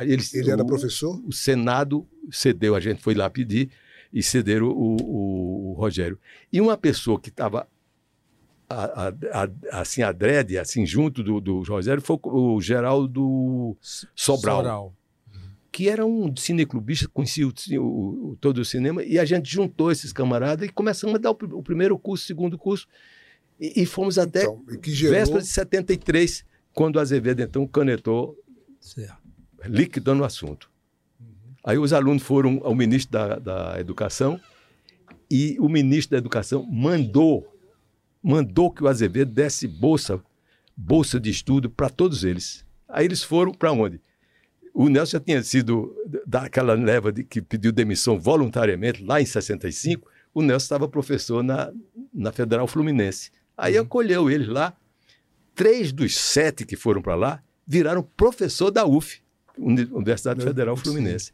ele, 0.00 0.22
ele 0.34 0.50
era 0.50 0.64
professor. 0.64 1.22
O 1.24 1.32
Senado 1.32 2.06
cedeu, 2.30 2.74
a 2.74 2.80
gente 2.80 3.00
foi 3.00 3.14
lá 3.14 3.30
pedir 3.30 3.70
e 4.12 4.22
cederam 4.22 4.68
o, 4.68 4.96
o, 5.00 5.70
o 5.70 5.72
Rogério. 5.74 6.18
E 6.52 6.60
uma 6.60 6.76
pessoa 6.76 7.20
que 7.20 7.28
estava 7.28 7.66
a, 8.68 9.08
a, 9.32 9.80
assim, 9.80 10.02
a 10.02 10.12
dread, 10.12 10.58
assim, 10.58 10.84
junto 10.86 11.22
do, 11.22 11.40
do 11.40 11.62
Rogério, 11.62 12.02
foi 12.02 12.18
o 12.22 12.60
Geraldo 12.60 13.76
Sobral. 14.14 14.56
Sobral. 14.56 14.94
Que 15.72 15.88
era 15.88 16.04
um 16.04 16.36
cineclubista, 16.36 17.08
conhecia 17.08 17.48
o, 17.48 17.52
o, 17.80 18.36
todo 18.40 18.58
o 18.58 18.64
cinema, 18.64 19.02
e 19.02 19.18
a 19.18 19.24
gente 19.24 19.50
juntou 19.50 19.90
esses 19.90 20.12
camaradas 20.12 20.68
e 20.68 20.72
começamos 20.72 21.16
a 21.16 21.18
dar 21.18 21.30
o, 21.30 21.36
o 21.58 21.62
primeiro 21.62 21.98
curso, 21.98 22.24
o 22.24 22.26
segundo 22.26 22.58
curso, 22.58 22.86
e, 23.58 23.82
e 23.82 23.86
fomos 23.86 24.18
até 24.18 24.42
então, 24.42 24.62
gerou... 24.84 25.14
véspera 25.14 25.40
de 25.40 25.48
73, 25.48 26.44
quando 26.74 26.96
o 26.96 27.00
Azevedo 27.00 27.42
então 27.42 27.66
canetou, 27.66 28.38
certo. 28.80 29.16
liquidando 29.64 30.22
o 30.22 30.26
assunto. 30.26 30.70
Uhum. 31.18 31.26
Aí 31.64 31.78
os 31.78 31.92
alunos 31.94 32.22
foram 32.22 32.60
ao 32.62 32.74
ministro 32.74 33.12
da, 33.12 33.38
da 33.38 33.80
Educação, 33.80 34.38
e 35.30 35.56
o 35.58 35.68
ministro 35.68 36.10
da 36.10 36.18
Educação 36.18 36.62
mandou 36.70 37.48
mandou 38.22 38.70
que 38.70 38.84
o 38.84 38.88
Azevedo 38.88 39.32
desse 39.32 39.66
bolsa, 39.66 40.22
bolsa 40.76 41.18
de 41.18 41.30
estudo 41.30 41.68
para 41.68 41.90
todos 41.90 42.22
eles. 42.22 42.64
Aí 42.88 43.04
eles 43.04 43.22
foram 43.22 43.52
para 43.52 43.72
onde? 43.72 44.00
O 44.74 44.88
Nelson 44.88 45.12
já 45.12 45.20
tinha 45.20 45.42
sido 45.42 45.94
daquela 46.26 46.74
leva 46.74 47.12
de, 47.12 47.24
que 47.24 47.42
pediu 47.42 47.72
demissão 47.72 48.18
voluntariamente 48.18 49.04
lá 49.04 49.20
em 49.20 49.26
65. 49.26 50.08
O 50.34 50.40
Nelson 50.40 50.64
estava 50.64 50.88
professor 50.88 51.42
na, 51.42 51.70
na 52.12 52.32
Federal 52.32 52.66
Fluminense. 52.66 53.30
Aí 53.56 53.76
uhum. 53.76 53.82
acolheu 53.82 54.30
eles 54.30 54.48
lá. 54.48 54.74
Três 55.54 55.92
dos 55.92 56.16
sete 56.16 56.64
que 56.64 56.76
foram 56.76 57.02
para 57.02 57.14
lá 57.14 57.42
viraram 57.66 58.02
professor 58.02 58.70
da 58.70 58.86
UF, 58.86 59.20
Universidade 59.58 60.42
Federal 60.42 60.76
Fluminense. 60.76 61.32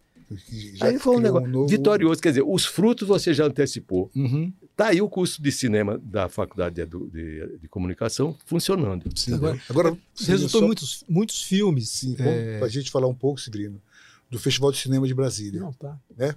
Aí 0.81 0.99
foi 0.99 1.17
um 1.17 1.21
negócio 1.21 1.49
um 1.49 1.53
novo... 1.53 1.69
vitorioso. 1.69 2.21
Quer 2.21 2.31
dizer, 2.31 2.45
os 2.47 2.67
frutos 2.67 3.09
você 3.09 3.33
já 3.33 3.45
antecipou. 3.47 4.11
Uhum. 4.15 4.53
Tá 4.79 4.91
aí 4.91 5.03
o 5.03 5.09
curso 5.09 5.43
de 5.43 5.51
cinema 5.51 5.99
da 5.99 6.29
Faculdade 6.29 6.77
de, 6.77 6.87
de, 6.87 7.59
de 7.59 7.69
Comunicação 7.69 8.39
funcionando. 8.47 9.11
Sim, 9.19 9.35
agora, 9.35 9.61
agora 9.69 9.99
resultou 10.17 10.61
só... 10.61 10.67
muitos, 10.67 11.05
muitos 11.09 11.43
filmes. 11.43 11.89
Sim, 11.89 12.15
é... 12.17 12.59
para 12.59 12.69
a 12.69 12.71
gente 12.71 12.89
falar 12.89 13.09
um 13.09 13.15
pouco, 13.15 13.41
Severino, 13.41 13.83
do 14.31 14.39
Festival 14.39 14.71
de 14.71 14.79
Cinema 14.79 15.05
de 15.05 15.13
Brasília. 15.13 15.61
Não, 15.61 15.73
tá. 15.73 15.99
Né? 16.17 16.33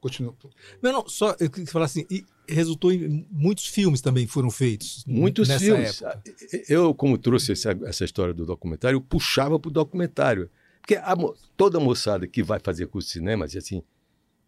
Continua. 0.00 0.32
Não, 0.80 0.92
não, 0.92 1.08
só 1.08 1.34
eu 1.40 1.50
queria 1.50 1.66
falar 1.66 1.86
assim, 1.86 2.06
e 2.08 2.24
resultou 2.48 2.92
em 2.92 3.26
muitos 3.28 3.66
filmes 3.66 4.00
também 4.00 4.24
foram 4.24 4.52
feitos. 4.52 5.04
Muitos 5.04 5.50
filmes. 5.54 6.00
Época. 6.00 6.22
Eu, 6.68 6.94
como 6.94 7.18
trouxe 7.18 7.50
essa, 7.50 7.76
essa 7.84 8.04
história 8.04 8.32
do 8.32 8.46
documentário, 8.46 8.98
eu 8.98 9.00
puxava 9.00 9.58
para 9.58 9.68
o 9.68 9.72
documentário. 9.72 10.48
Porque 10.80 10.94
a, 10.94 11.16
toda 11.56 11.80
moçada 11.80 12.24
que 12.28 12.40
vai 12.40 12.60
fazer 12.62 12.86
curso 12.86 13.08
de 13.08 13.14
cinema, 13.14 13.46
assim, 13.46 13.82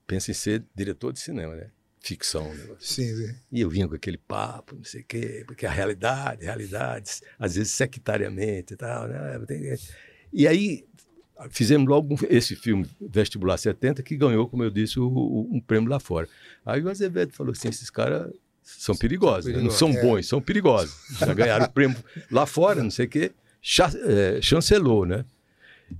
pensa 0.06 0.30
em 0.30 0.34
ser 0.34 0.64
diretor 0.76 1.12
de 1.12 1.18
cinema, 1.18 1.56
né? 1.56 1.66
Ficção. 2.02 2.52
Né? 2.52 2.66
Sim, 2.80 3.14
sim. 3.14 3.34
E 3.52 3.60
eu 3.60 3.70
vinha 3.70 3.86
com 3.86 3.94
aquele 3.94 4.18
papo, 4.18 4.74
não 4.74 4.84
sei 4.84 5.02
o 5.02 5.04
quê, 5.04 5.44
porque 5.46 5.64
a 5.64 5.70
realidade, 5.70 6.44
realidades, 6.44 7.22
às 7.38 7.54
vezes 7.54 7.72
sectariamente 7.72 8.74
e 8.74 8.76
tal, 8.76 9.06
né? 9.06 9.38
E 10.32 10.48
aí 10.48 10.84
fizemos 11.50 11.88
logo 11.88 12.16
esse 12.28 12.56
filme, 12.56 12.88
Vestibular 13.00 13.56
70, 13.56 14.02
que 14.02 14.16
ganhou, 14.16 14.48
como 14.48 14.64
eu 14.64 14.70
disse, 14.70 14.98
o, 14.98 15.06
o, 15.06 15.48
um 15.52 15.60
prêmio 15.60 15.88
lá 15.88 16.00
fora. 16.00 16.28
Aí 16.66 16.82
o 16.82 16.88
Azevedo 16.88 17.32
falou 17.32 17.52
assim, 17.52 17.68
esses 17.68 17.88
caras 17.88 18.32
são 18.62 18.96
perigosos, 18.96 19.52
são 19.52 19.60
né? 19.60 19.62
não 19.62 19.70
são 19.70 19.90
é. 19.90 20.02
bons, 20.02 20.26
são 20.26 20.40
perigosos. 20.40 20.94
Já 21.18 21.32
ganharam 21.32 21.66
o 21.66 21.70
prêmio 21.70 21.96
lá 22.30 22.46
fora, 22.46 22.82
não 22.82 22.90
sei 22.90 23.06
o 23.06 23.08
quê, 23.08 23.32
é, 24.06 24.40
chancelou, 24.42 25.06
né? 25.06 25.24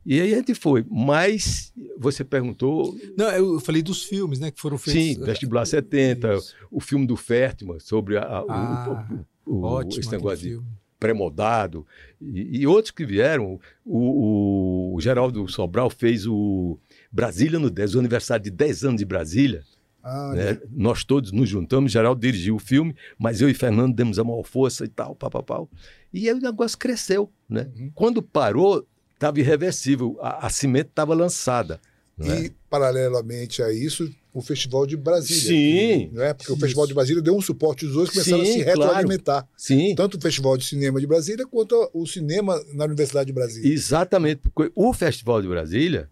E 0.05 0.21
aí 0.21 0.35
a 0.35 0.37
gente 0.37 0.55
foi. 0.55 0.85
Mas 0.91 1.73
você 1.99 2.25
perguntou. 2.25 2.97
Não, 3.17 3.27
eu 3.31 3.61
falei 3.61 3.83
dos 3.83 4.03
filmes, 4.05 4.39
né? 4.39 4.51
Que 4.51 4.61
foram 4.61 4.79
feitos. 4.79 5.03
Sim, 5.03 5.25
Vestibular 5.25 5.65
70, 5.65 6.35
Isso. 6.35 6.55
o 6.71 6.81
filme 6.81 7.07
do 7.07 7.17
Fértima 7.17 7.79
sobre 7.81 8.17
a, 8.17 8.23
ah, 8.23 9.17
o, 9.47 9.55
o, 9.55 9.63
ótimo, 9.63 10.01
esse 10.01 10.11
negócio 10.11 10.49
de 10.49 10.61
pré-moldado. 10.99 11.85
E, 12.21 12.61
e, 12.61 12.67
outros 12.67 12.93
que 12.93 13.05
vieram. 13.05 13.59
O, 13.85 14.95
o, 14.95 15.01
Geraldo 15.01 15.49
Sobral 15.49 15.91
fez 15.91 16.27
o 16.27 16.79
Brasília 17.11 17.59
no 17.59 17.69
10, 17.69 17.97
o 17.97 17.99
aniversário 17.99 18.45
de 18.45 18.51
10 18.51 18.85
anos 18.85 18.99
de 18.99 19.05
Brasília. 19.05 19.65
Ah, 20.03 20.33
né? 20.35 20.61
Nós 20.71 21.05
todos 21.05 21.31
nos 21.31 21.49
juntamos, 21.49 21.93
Geraldo 21.93 22.21
dirigiu 22.21 22.57
o 22.57 22.59
filme, 22.59 22.95
mas 23.19 23.41
eu 23.41 23.49
e 23.49 23.55
Fernando 23.55 23.95
demos 23.95 24.19
a 24.19 24.25
maior 24.25 24.43
força 24.43 24.85
e 24.85 24.89
tal, 24.89 25.15
pau, 25.15 25.31
pau, 25.31 25.43
pau. 25.43 25.71
E 26.13 26.29
aí 26.29 26.35
o 26.35 26.41
negócio 26.41 26.77
cresceu. 26.77 27.31
Né? 27.49 27.71
Uhum. 27.77 27.91
Quando 27.95 28.23
parou, 28.23 28.87
estava 29.23 29.39
irreversível, 29.39 30.19
a, 30.21 30.47
a 30.47 30.51
cimento 30.51 30.89
estava 30.89 31.15
lançada. 31.15 31.81
E, 32.19 32.31
é? 32.31 32.51
paralelamente 32.69 33.63
a 33.63 33.73
isso, 33.73 34.13
o 34.35 34.43
Festival 34.43 34.87
de 34.87 34.97
Brasília. 34.97 35.43
Sim. 35.43 36.11
Não 36.13 36.23
é? 36.23 36.35
Porque 36.35 36.51
isso. 36.51 36.55
o 36.55 36.61
Festival 36.61 36.87
de 36.87 36.95
Brasília 36.95 37.23
deu 37.23 37.37
um 37.37 37.41
suporte, 37.41 37.87
os 37.87 37.93
dois 37.93 38.11
começaram 38.11 38.45
Sim, 38.45 38.51
a 38.51 38.53
se 38.53 38.63
retroalimentar. 38.63 39.43
Claro. 39.43 39.49
Sim. 39.57 39.95
Tanto 39.95 40.19
o 40.19 40.21
Festival 40.21 40.57
de 40.57 40.65
Cinema 40.65 41.01
de 41.01 41.07
Brasília 41.07 41.47
quanto 41.47 41.91
o 41.95 42.07
cinema 42.07 42.63
na 42.75 42.85
Universidade 42.85 43.27
de 43.27 43.33
Brasília. 43.33 43.73
Exatamente. 43.73 44.41
Porque 44.43 44.73
o 44.75 44.93
Festival 44.93 45.41
de 45.41 45.49
Brasília 45.49 46.11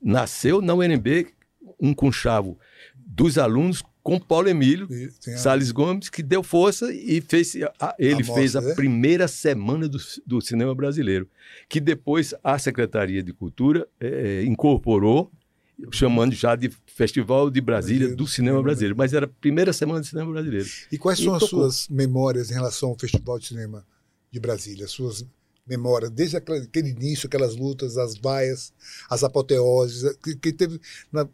nasceu 0.00 0.62
na 0.62 0.74
UNB, 0.74 1.28
um 1.80 1.92
conchavo 1.92 2.58
dos 2.96 3.38
alunos 3.38 3.82
com 4.02 4.18
Paulo 4.18 4.48
Emílio 4.48 4.88
a... 5.28 5.36
Salles 5.36 5.70
Gomes, 5.70 6.08
que 6.08 6.22
deu 6.22 6.42
força 6.42 6.92
e 6.92 7.20
fez. 7.20 7.56
A, 7.78 7.94
ele 7.98 8.22
a 8.22 8.34
fez 8.34 8.56
a 8.56 8.60
né? 8.60 8.74
primeira 8.74 9.28
semana 9.28 9.88
do, 9.88 9.98
do, 10.26 10.40
cinema 10.40 10.74
brasileiro, 10.74 11.28
que 11.68 11.80
depois 11.80 12.34
a 12.42 12.58
Secretaria 12.58 13.22
de 13.22 13.32
Cultura 13.32 13.86
é, 14.00 14.42
incorporou, 14.44 15.30
chamando 15.90 16.34
já 16.34 16.56
de 16.56 16.70
Festival 16.86 17.50
de 17.50 17.60
Brasília 17.60 18.14
do 18.14 18.26
Cinema 18.26 18.62
Brasileiro. 18.62 18.96
Mas 18.96 19.12
era 19.12 19.26
a 19.26 19.28
primeira 19.28 19.72
semana 19.72 20.00
do 20.00 20.06
cinema 20.06 20.30
brasileiro. 20.30 20.68
E 20.90 20.98
quais 20.98 21.18
e 21.18 21.24
são 21.24 21.38
tocou. 21.38 21.64
as 21.64 21.76
suas 21.76 21.88
memórias 21.88 22.50
em 22.50 22.54
relação 22.54 22.90
ao 22.90 22.98
Festival 22.98 23.38
de 23.38 23.46
Cinema 23.46 23.86
de 24.30 24.40
Brasília? 24.40 24.84
As 24.84 24.90
suas 24.90 25.24
memórias, 25.66 26.10
desde 26.10 26.36
aquele 26.36 26.90
início, 26.90 27.26
aquelas 27.26 27.54
lutas, 27.54 27.96
as 27.96 28.16
vaias, 28.18 28.72
as 29.08 29.22
apoteoses, 29.22 30.16
que, 30.16 30.34
que 30.34 30.52
teve. 30.52 30.80
Na, 31.10 31.28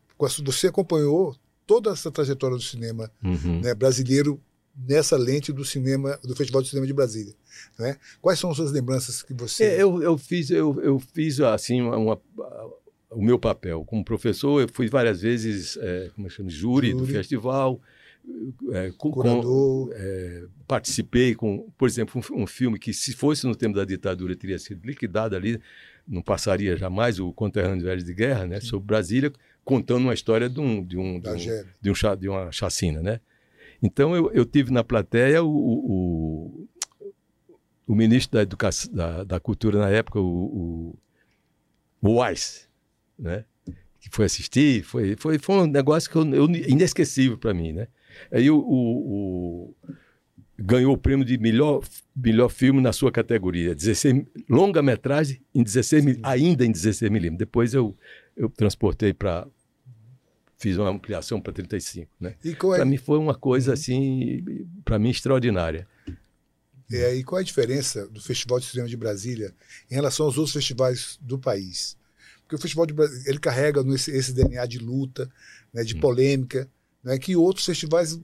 você 0.45 0.67
acompanhou 0.67 1.35
toda 1.69 1.91
essa 1.91 2.11
trajetória 2.11 2.57
do 2.57 2.63
cinema 2.63 3.13
uhum. 3.23 3.61
né, 3.61 3.75
brasileiro 3.75 4.41
nessa 4.75 5.19
lente 5.19 5.53
do 5.53 5.65
cinema 5.65 6.19
do 6.25 6.35
Festival 6.35 6.63
de 6.63 6.69
Cinema 6.69 6.87
de 6.87 6.95
Brasília, 6.95 7.35
né? 7.79 7.97
Quais 8.23 8.39
são 8.39 8.51
as 8.51 8.57
suas 8.57 8.73
lembranças 8.73 9.23
que 9.23 9.35
você? 9.35 9.65
É, 9.65 9.83
eu, 9.83 10.03
eu 10.03 10.17
fiz 10.17 10.51
eu, 10.51 10.81
eu 10.81 10.99
fiz 10.99 11.41
assim 11.41 11.83
uma, 11.83 11.97
uma, 11.97 12.21
o 13.11 13.23
meu 13.23 13.39
papel 13.39 13.85
como 13.85 14.05
professor. 14.05 14.63
Eu 14.63 14.69
fui 14.73 14.89
várias 14.89 15.21
vezes 15.21 15.77
é, 15.77 16.11
como 16.15 16.27
é 16.27 16.31
chama 16.31 16.49
júri, 16.49 16.91
júri, 16.91 16.95
do 16.95 17.07
festival. 17.07 17.81
É, 18.73 18.93
com, 18.97 19.11
com, 19.11 19.91
é, 19.93 20.45
participei 20.67 21.35
com, 21.35 21.71
por 21.79 21.89
exemplo, 21.89 22.23
um, 22.31 22.43
um, 22.43 22.47
filme 22.47 22.79
que 22.79 22.93
se 22.93 23.15
fosse 23.15 23.47
no 23.47 23.57
tempo 23.57 23.75
da 23.75 23.87
ditadura 23.87 24.37
teria 24.37 24.59
sido 24.59 24.87
liquidado 24.87 25.35
ali, 25.35 25.59
não 26.07 26.21
passaria 26.21 26.77
jamais 26.77 27.19
o 27.19 27.33
Conterrâneo 27.33 27.85
Velho 27.85 28.03
de 28.03 28.15
Guerra, 28.15 28.47
né? 28.47 28.61
Sobre 28.61 28.87
Brasília 28.87 29.33
contando 29.69 30.05
uma 30.05 30.15
história 30.15 30.49
de, 30.49 30.59
um, 30.59 30.83
de, 30.83 30.97
um, 30.97 31.21
de, 31.21 31.29
um, 31.29 31.37
de, 31.37 31.91
um, 31.91 32.17
de 32.19 32.29
uma 32.31 32.51
chacina, 32.51 33.03
né? 33.03 33.21
Então 33.83 34.17
eu, 34.17 34.33
eu 34.33 34.47
tive 34.47 34.73
na 34.73 34.83
plateia 34.83 35.45
o, 35.45 35.51
o, 35.51 36.69
o 37.87 37.95
ministro 37.95 38.39
da, 38.39 38.43
educação, 38.43 38.91
da, 38.95 39.25
da, 39.25 39.39
Cultura 39.39 39.79
na 39.79 39.91
época, 39.91 40.19
o, 40.19 40.25
o, 40.25 40.99
o 42.01 42.19
Weiss, 42.19 42.67
né? 43.19 43.45
que 44.01 44.09
foi 44.11 44.25
assistir, 44.25 44.83
foi, 44.85 45.15
foi, 45.17 45.39
foi 45.39 45.57
um 45.57 45.67
negócio 45.67 46.11
que 46.11 46.17
eu, 46.17 46.27
eu 46.35 46.47
inesquecível 46.47 47.37
para 47.37 47.53
mim, 47.53 47.73
né? 47.73 47.89
Aí 48.33 48.51
o, 48.51 48.57
o, 48.57 49.75
ganhou 50.59 50.95
o 50.95 50.99
prêmio 50.99 51.27
de 51.27 51.37
melhor, 51.37 51.83
melhor 52.17 52.49
filme 52.49 52.81
na 52.81 52.95
sua 52.95 53.13
categoria, 53.13 53.75
16 53.75 54.25
longa-metragem 54.49 55.43
em 55.55 55.63
16 55.63 56.21
ainda 56.23 56.65
em 56.65 56.73
16 56.73 57.11
milímetros. 57.11 57.39
Depois 57.41 57.75
eu, 57.75 57.95
eu 58.35 58.49
transportei 58.49 59.13
para 59.13 59.47
fiz 60.59 60.77
uma 60.77 60.91
ampliação 60.91 61.41
para 61.41 61.53
35, 61.53 62.11
né? 62.21 62.35
É... 62.45 62.53
Para 62.53 62.85
mim 62.85 62.97
foi 62.97 63.19
uma 63.19 63.35
coisa 63.35 63.73
assim, 63.73 64.45
para 64.85 64.99
mim 64.99 65.11
extraordinária. 65.11 65.87
É, 66.91 67.15
e 67.15 67.23
qual 67.23 67.38
é 67.38 67.43
a 67.43 67.45
diferença 67.45 68.07
do 68.09 68.21
Festival 68.21 68.59
de 68.59 68.67
Cinema 68.67 68.88
de 68.88 68.97
Brasília 68.97 69.55
em 69.91 69.95
relação 69.95 70.27
aos 70.27 70.37
outros 70.37 70.55
festivais 70.55 71.19
do 71.21 71.38
país? 71.38 71.97
Porque 72.43 72.57
o 72.57 72.59
Festival 72.59 72.87
de 72.87 72.95
Brasília, 72.95 73.31
ele 73.31 73.38
carrega 73.38 73.83
esse, 73.95 74.11
esse 74.11 74.33
DNA 74.33 74.65
de 74.67 74.79
luta, 74.79 75.31
né, 75.73 75.85
de 75.85 75.95
hum. 75.95 76.00
polêmica, 76.00 76.69
né, 77.05 77.19
que 77.19 77.37
outros 77.37 77.67
festivais 77.67 78.19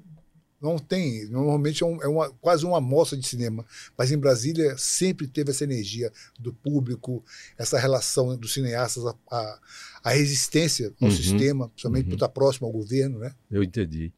não 0.64 0.78
tem. 0.78 1.28
Normalmente 1.28 1.82
é, 1.82 1.86
um, 1.86 2.02
é 2.02 2.08
uma, 2.08 2.30
quase 2.40 2.64
uma 2.64 2.78
amostra 2.78 3.18
de 3.18 3.26
cinema. 3.26 3.64
Mas 3.96 4.10
em 4.10 4.16
Brasília 4.16 4.74
sempre 4.78 5.26
teve 5.28 5.50
essa 5.50 5.62
energia 5.62 6.10
do 6.40 6.54
público, 6.54 7.22
essa 7.58 7.78
relação 7.78 8.34
dos 8.36 8.54
cineastas, 8.54 9.04
a, 9.04 9.14
a, 9.30 9.60
a 10.04 10.10
resistência 10.10 10.92
ao 11.00 11.08
uhum, 11.08 11.14
sistema, 11.14 11.68
principalmente 11.68 12.04
uhum. 12.04 12.10
por 12.10 12.14
estar 12.14 12.28
próximo 12.30 12.66
ao 12.66 12.72
governo. 12.72 13.18
Né? 13.18 13.34
Eu 13.50 13.62
entendi. 13.62 14.10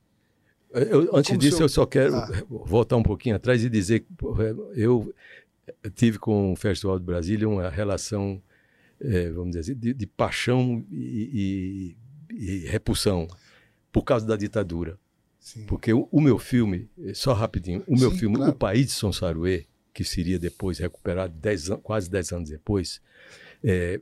Eu, 0.70 1.16
antes 1.16 1.28
Como 1.28 1.40
disso, 1.40 1.58
eu... 1.58 1.62
eu 1.62 1.68
só 1.68 1.84
quero 1.84 2.14
ah. 2.14 2.28
voltar 2.48 2.96
um 2.96 3.02
pouquinho 3.02 3.34
atrás 3.34 3.64
e 3.64 3.68
dizer 3.68 4.00
que 4.00 4.06
eu 4.76 5.12
tive 5.94 6.18
com 6.18 6.52
o 6.52 6.56
Festival 6.56 6.98
de 6.98 7.04
Brasília 7.04 7.48
uma 7.48 7.68
relação, 7.68 8.40
é, 9.00 9.30
vamos 9.30 9.56
dizer 9.56 9.60
assim, 9.60 9.74
de, 9.74 9.92
de 9.92 10.06
paixão 10.06 10.84
e, 10.90 11.96
e, 12.30 12.36
e 12.36 12.66
repulsão 12.68 13.26
por 13.90 14.02
causa 14.02 14.26
da 14.26 14.36
ditadura. 14.36 14.98
Sim. 15.46 15.64
Porque 15.66 15.92
o, 15.92 16.08
o, 16.10 16.20
meu 16.20 16.40
filme, 16.40 16.90
só 17.14 17.32
rapidinho, 17.32 17.80
o 17.86 17.96
meu 17.96 18.10
Sim, 18.10 18.18
filme, 18.18 18.34
claro. 18.34 18.50
O 18.50 18.54
País 18.56 18.86
de 18.86 18.92
Sonsaruê, 18.92 19.64
que 19.94 20.02
seria 20.02 20.40
depois 20.40 20.80
recuperado 20.80 21.32
dez, 21.40 21.68
quase 21.84 22.10
10 22.10 22.32
anos 22.32 22.50
depois, 22.50 23.00
é, 23.62 24.00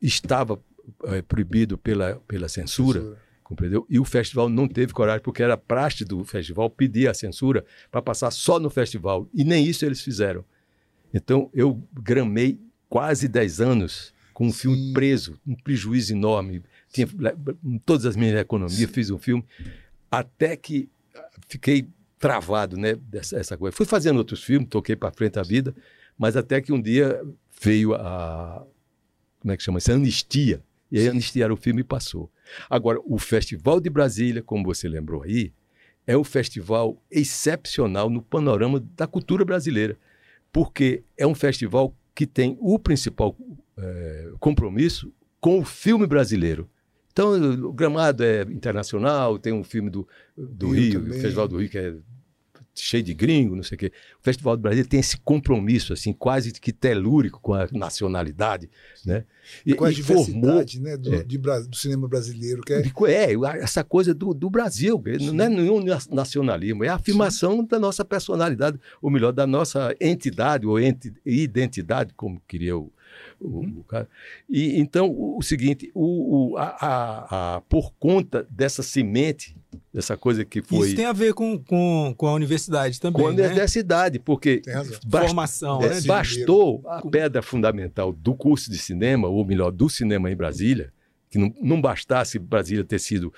estava 0.00 0.62
é, 1.06 1.20
proibido 1.20 1.76
pela, 1.76 2.22
pela 2.28 2.48
censura, 2.48 3.00
censura, 3.00 3.22
compreendeu? 3.42 3.84
E 3.90 3.98
o 3.98 4.04
festival 4.04 4.48
não 4.48 4.68
teve 4.68 4.92
coragem, 4.92 5.20
porque 5.20 5.42
era 5.42 5.56
praxe 5.56 6.04
do 6.04 6.24
festival 6.24 6.70
pedir 6.70 7.08
a 7.08 7.14
censura 7.14 7.64
para 7.90 8.00
passar 8.00 8.30
só 8.30 8.60
no 8.60 8.70
festival. 8.70 9.28
E 9.34 9.42
nem 9.42 9.66
isso 9.66 9.84
eles 9.84 10.00
fizeram. 10.00 10.44
Então 11.12 11.50
eu 11.52 11.82
gramei 11.92 12.60
quase 12.88 13.26
10 13.26 13.60
anos 13.60 14.14
com 14.32 14.46
um 14.46 14.52
Sim. 14.52 14.58
filme 14.58 14.92
preso, 14.92 15.40
um 15.44 15.56
prejuízo 15.56 16.12
enorme. 16.12 16.62
Tinha 16.92 17.08
todas 17.84 18.06
as 18.06 18.14
minhas 18.14 18.38
economias, 18.38 18.78
Sim. 18.78 18.86
fiz 18.86 19.10
um 19.10 19.18
filme 19.18 19.44
até 20.18 20.56
que 20.56 20.88
fiquei 21.48 21.86
travado, 22.18 22.76
né, 22.76 22.94
dessa 22.94 23.36
essa 23.38 23.56
coisa. 23.56 23.76
Fui 23.76 23.86
fazendo 23.86 24.16
outros 24.16 24.42
filmes, 24.42 24.68
toquei 24.68 24.96
para 24.96 25.12
frente 25.12 25.38
a 25.38 25.42
vida, 25.42 25.74
mas 26.16 26.36
até 26.36 26.60
que 26.60 26.72
um 26.72 26.80
dia 26.80 27.22
veio 27.60 27.94
a 27.94 28.64
como 29.44 29.52
é 29.52 29.56
que 29.58 29.62
chama? 29.62 29.76
Essa 29.76 29.92
anistia. 29.92 30.62
E 30.90 30.98
aí 30.98 31.06
anistiaram 31.06 31.54
o 31.54 31.56
filme 31.56 31.82
e 31.82 31.84
passou. 31.84 32.30
Agora, 32.68 32.98
o 33.04 33.18
Festival 33.18 33.78
de 33.78 33.90
Brasília, 33.90 34.42
como 34.42 34.64
você 34.64 34.88
lembrou 34.88 35.22
aí, 35.22 35.52
é 36.06 36.16
um 36.16 36.24
festival 36.24 37.02
excepcional 37.10 38.08
no 38.08 38.22
panorama 38.22 38.82
da 38.96 39.06
cultura 39.06 39.44
brasileira, 39.44 39.98
porque 40.52 41.02
é 41.16 41.26
um 41.26 41.34
festival 41.34 41.94
que 42.14 42.26
tem 42.26 42.56
o 42.60 42.78
principal 42.78 43.36
é, 43.76 44.32
compromisso 44.38 45.12
com 45.40 45.58
o 45.58 45.64
filme 45.64 46.06
brasileiro. 46.06 46.68
Então, 47.14 47.32
o 47.68 47.72
Gramado 47.72 48.24
é 48.24 48.42
internacional, 48.42 49.38
tem 49.38 49.52
um 49.52 49.62
filme 49.62 49.88
do, 49.88 50.06
do 50.36 50.70
Rio, 50.70 51.00
o 51.00 51.12
Festival 51.12 51.46
do 51.46 51.58
Rio, 51.58 51.68
que 51.68 51.78
é 51.78 51.94
cheio 52.74 53.04
de 53.04 53.14
gringo, 53.14 53.54
não 53.54 53.62
sei 53.62 53.76
o 53.76 53.78
quê. 53.78 53.92
O 54.20 54.24
Festival 54.24 54.56
do 54.56 54.62
Brasil 54.62 54.84
tem 54.84 54.98
esse 54.98 55.16
compromisso, 55.18 55.92
assim, 55.92 56.12
quase 56.12 56.50
que 56.52 56.72
telúrico 56.72 57.38
com 57.40 57.54
a 57.54 57.68
nacionalidade, 57.70 58.68
né? 59.06 59.24
E, 59.64 59.74
com 59.74 59.84
a 59.84 59.92
diversidade, 59.92 60.72
formou, 60.72 60.90
né, 60.90 60.96
do, 60.96 61.14
é, 61.14 61.22
de, 61.22 61.38
do, 61.38 61.76
cinema 61.76 62.08
brasileiro. 62.08 62.62
Que 62.62 62.72
é... 62.72 63.32
é, 63.32 63.34
essa 63.60 63.84
coisa 63.84 64.12
do, 64.12 64.34
do 64.34 64.50
Brasil, 64.50 65.00
Sim. 65.20 65.30
não 65.30 65.44
é 65.44 65.48
nenhum 65.48 65.84
nacionalismo, 66.10 66.82
é 66.82 66.88
a 66.88 66.96
afirmação 66.96 67.58
Sim. 67.58 67.66
da 67.66 67.78
nossa 67.78 68.04
personalidade, 68.04 68.76
ou 69.00 69.08
melhor, 69.08 69.30
da 69.30 69.46
nossa 69.46 69.94
entidade 70.00 70.66
ou 70.66 70.80
enti, 70.80 71.14
identidade, 71.24 72.12
como 72.16 72.42
queria 72.48 72.76
o, 72.76 72.92
uhum. 73.40 73.78
o 73.78 73.84
cara. 73.84 74.08
E, 74.48 74.78
então, 74.78 75.08
o, 75.08 75.38
o 75.38 75.42
seguinte, 75.42 75.90
o, 75.94 76.56
a, 76.56 76.64
a, 76.64 77.56
a, 77.56 77.60
por 77.62 77.92
conta 77.98 78.46
dessa 78.50 78.82
semente, 78.82 79.56
dessa 79.92 80.16
coisa 80.16 80.44
que 80.44 80.62
foi... 80.62 80.88
Isso 80.88 80.96
tem 80.96 81.06
a 81.06 81.12
ver 81.12 81.34
com, 81.34 81.58
com, 81.58 82.14
com 82.16 82.26
a 82.26 82.34
universidade 82.34 83.00
também, 83.00 83.22
Com 83.22 83.28
a 83.28 83.32
né? 83.32 83.46
universidade, 83.46 84.18
porque... 84.18 84.62
Bast, 85.06 85.26
Formação, 85.28 85.82
é, 85.82 85.88
né? 85.88 86.00
Bastou 86.02 86.82
a 86.86 87.02
pedra 87.02 87.42
fundamental 87.42 88.12
do 88.12 88.34
curso 88.34 88.70
de 88.70 88.78
cinema, 88.78 89.28
ou 89.28 89.44
melhor, 89.44 89.70
do 89.70 89.88
cinema 89.88 90.30
em 90.30 90.36
Brasília, 90.36 90.92
que 91.30 91.38
não, 91.38 91.54
não 91.60 91.80
bastasse 91.80 92.38
Brasília 92.38 92.84
ter 92.84 92.98
sido 92.98 93.32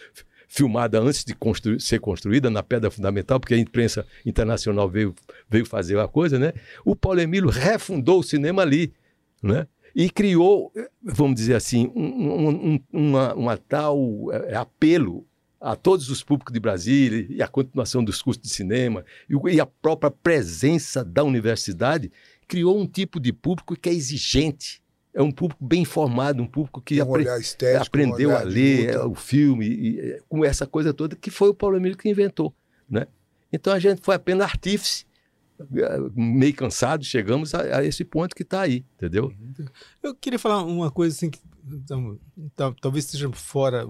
filmada 0.49 1.01
antes 1.01 1.25
de 1.25 1.35
construir, 1.35 1.81
ser 1.81 2.01
construída 2.01 2.49
na 2.49 2.63
pedra 2.63 2.91
fundamental, 2.91 3.41
porque 3.41 3.55
a 3.55 3.59
imprensa 3.59 4.07
internacional 4.25 4.89
veio, 4.89 5.15
veio 5.49 5.67
fazer 5.67 5.99
a 5.99 6.09
coisa, 6.09 6.39
né? 6.39 6.53
O 6.85 6.95
Paulo 6.95 7.21
Emílio 7.21 7.51
refundou 7.51 8.21
o 8.21 8.23
cinema 8.23 8.63
ali, 8.63 8.93
né? 9.43 9.67
E 9.97 10.11
criou, 10.11 10.71
vamos 11.03 11.37
dizer 11.37 11.55
assim, 11.55 11.91
um, 11.97 12.49
um, 12.51 12.81
uma, 12.93 13.33
uma, 13.33 13.57
tal 13.57 13.99
é, 14.31 14.55
apelo 14.55 15.27
a 15.59 15.75
todos 15.75 16.11
os 16.11 16.23
públicos 16.23 16.53
de 16.53 16.61
Brasília 16.61 17.27
e 17.31 17.41
a 17.41 17.49
continuação 17.49 18.05
dos 18.05 18.21
cursos 18.21 18.43
de 18.43 18.51
cinema 18.51 19.07
e, 19.27 19.59
a 19.59 19.65
própria 19.65 20.11
presença 20.11 21.03
da 21.03 21.25
universidade 21.25 22.13
criou 22.47 22.79
um 22.79 22.87
tipo 22.87 23.19
de 23.19 23.33
público 23.33 23.75
que 23.75 23.89
é 23.89 23.93
exigente, 23.95 24.83
é 25.15 25.23
um 25.23 25.33
público 25.33 25.65
bem 25.65 25.81
informado, 25.81 26.43
um 26.43 26.47
público 26.47 26.83
que 26.83 27.01
um 27.01 27.15
apre 27.15 27.27
aprendeu 27.81 28.31
um 28.31 28.37
a 28.37 28.43
ler 28.43 28.91
é, 28.91 28.99
o 29.03 29.15
filme, 29.15 29.67
e, 29.67 29.99
e, 29.99 30.21
com 30.29 30.45
essa 30.45 30.67
coisa 30.67 30.93
toda, 30.93 31.17
que 31.17 31.31
foi 31.31 31.49
o 31.49 31.55
Paulo 31.55 31.75
Emílio 31.75 31.97
que 31.97 32.07
inventou. 32.07 32.55
Né? 32.87 33.07
Então 33.51 33.73
a 33.73 33.79
gente 33.79 34.03
foi 34.03 34.17
apenas 34.17 34.47
artífice 34.47 35.06
meio 36.15 36.55
cansado, 36.55 37.05
chegamos 37.05 37.55
a, 37.55 37.79
a 37.79 37.85
esse 37.85 38.05
ponto 38.05 38.35
que 38.35 38.43
está 38.43 38.63
aí, 38.63 38.85
entendeu? 38.97 39.33
Eu 40.03 40.15
queria 40.15 40.39
falar 40.39 40.63
uma 40.65 40.91
coisa 40.91 41.15
assim 41.15 41.31
que 41.31 41.41
então, 42.37 42.73
talvez 42.81 43.07
esteja 43.07 43.29
fora, 43.33 43.87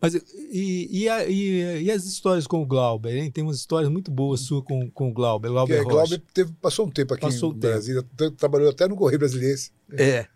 mas 0.00 0.14
e, 0.14 0.88
e, 0.90 1.08
a, 1.08 1.24
e, 1.28 1.84
e, 1.84 1.90
as 1.92 2.04
histórias 2.04 2.46
com 2.46 2.60
o 2.60 2.66
Glauber, 2.66 3.16
hein? 3.16 3.30
Tem 3.30 3.44
umas 3.44 3.56
histórias 3.56 3.90
muito 3.90 4.10
boas 4.10 4.40
suas 4.40 4.64
com, 4.64 4.90
com 4.90 5.08
o 5.08 5.12
Glauber. 5.12 5.48
Glauber, 5.48 5.74
é, 5.74 5.84
Glauber 5.84 6.20
teve, 6.34 6.52
passou 6.60 6.86
um 6.86 6.90
tempo 6.90 7.14
aqui 7.14 7.22
passou 7.22 7.52
em 7.52 7.58
Brasília, 7.58 8.04
trabalhou 8.36 8.68
até 8.68 8.88
no 8.88 8.96
Correio 8.96 9.20
Brasileiro. 9.20 9.60
É. 9.92 10.26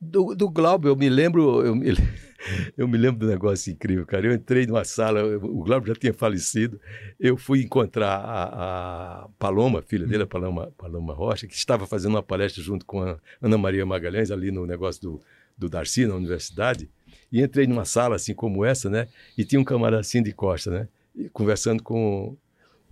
Do, 0.00 0.34
do 0.34 0.50
Glauber, 0.50 0.88
eu 0.88 0.96
me 0.96 1.08
lembro, 1.08 1.64
eu 1.64 1.74
me, 1.74 1.86
eu 2.76 2.86
me 2.86 2.98
lembro 2.98 3.20
do 3.20 3.26
negócio 3.26 3.72
incrível, 3.72 4.04
cara. 4.06 4.26
Eu 4.26 4.32
entrei 4.32 4.66
numa 4.66 4.84
sala, 4.84 5.24
o 5.38 5.62
Glauber 5.62 5.88
já 5.88 5.94
tinha 5.94 6.14
falecido. 6.14 6.80
Eu 7.18 7.36
fui 7.36 7.62
encontrar 7.62 8.16
a, 8.16 9.24
a 9.24 9.28
Paloma, 9.38 9.82
filha 9.82 10.06
dele, 10.06 10.24
a 10.24 10.26
Paloma, 10.26 10.72
Paloma 10.76 11.14
Rocha, 11.14 11.46
que 11.46 11.54
estava 11.54 11.86
fazendo 11.86 12.14
uma 12.14 12.22
palestra 12.22 12.62
junto 12.62 12.84
com 12.84 13.02
a 13.02 13.18
Ana 13.40 13.58
Maria 13.58 13.86
Magalhães, 13.86 14.30
ali 14.30 14.50
no 14.50 14.66
negócio 14.66 15.00
do, 15.02 15.22
do 15.56 15.68
Darcy, 15.68 16.06
na 16.06 16.14
universidade. 16.14 16.90
E 17.32 17.42
entrei 17.42 17.66
numa 17.66 17.84
sala 17.84 18.16
assim 18.16 18.34
como 18.34 18.64
essa, 18.64 18.88
né? 18.88 19.08
E 19.36 19.44
tinha 19.44 19.60
um 19.60 19.64
camarada 19.64 20.00
assim 20.00 20.22
de 20.22 20.32
costa, 20.32 20.70
né? 20.70 20.88
E, 21.14 21.28
conversando 21.30 21.82
com, 21.82 22.36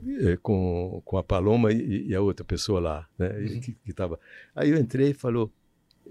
eh, 0.06 0.38
com, 0.42 1.02
com 1.04 1.18
a 1.18 1.22
Paloma 1.22 1.72
e, 1.72 2.08
e, 2.08 2.14
a 2.14 2.20
outra 2.20 2.44
pessoa 2.44 2.80
lá, 2.80 3.06
né? 3.18 3.28
Que, 3.60 3.72
que. 3.72 3.94
Aí 4.56 4.70
eu 4.70 4.78
entrei 4.78 5.10
e 5.10 5.14
falou, 5.14 5.52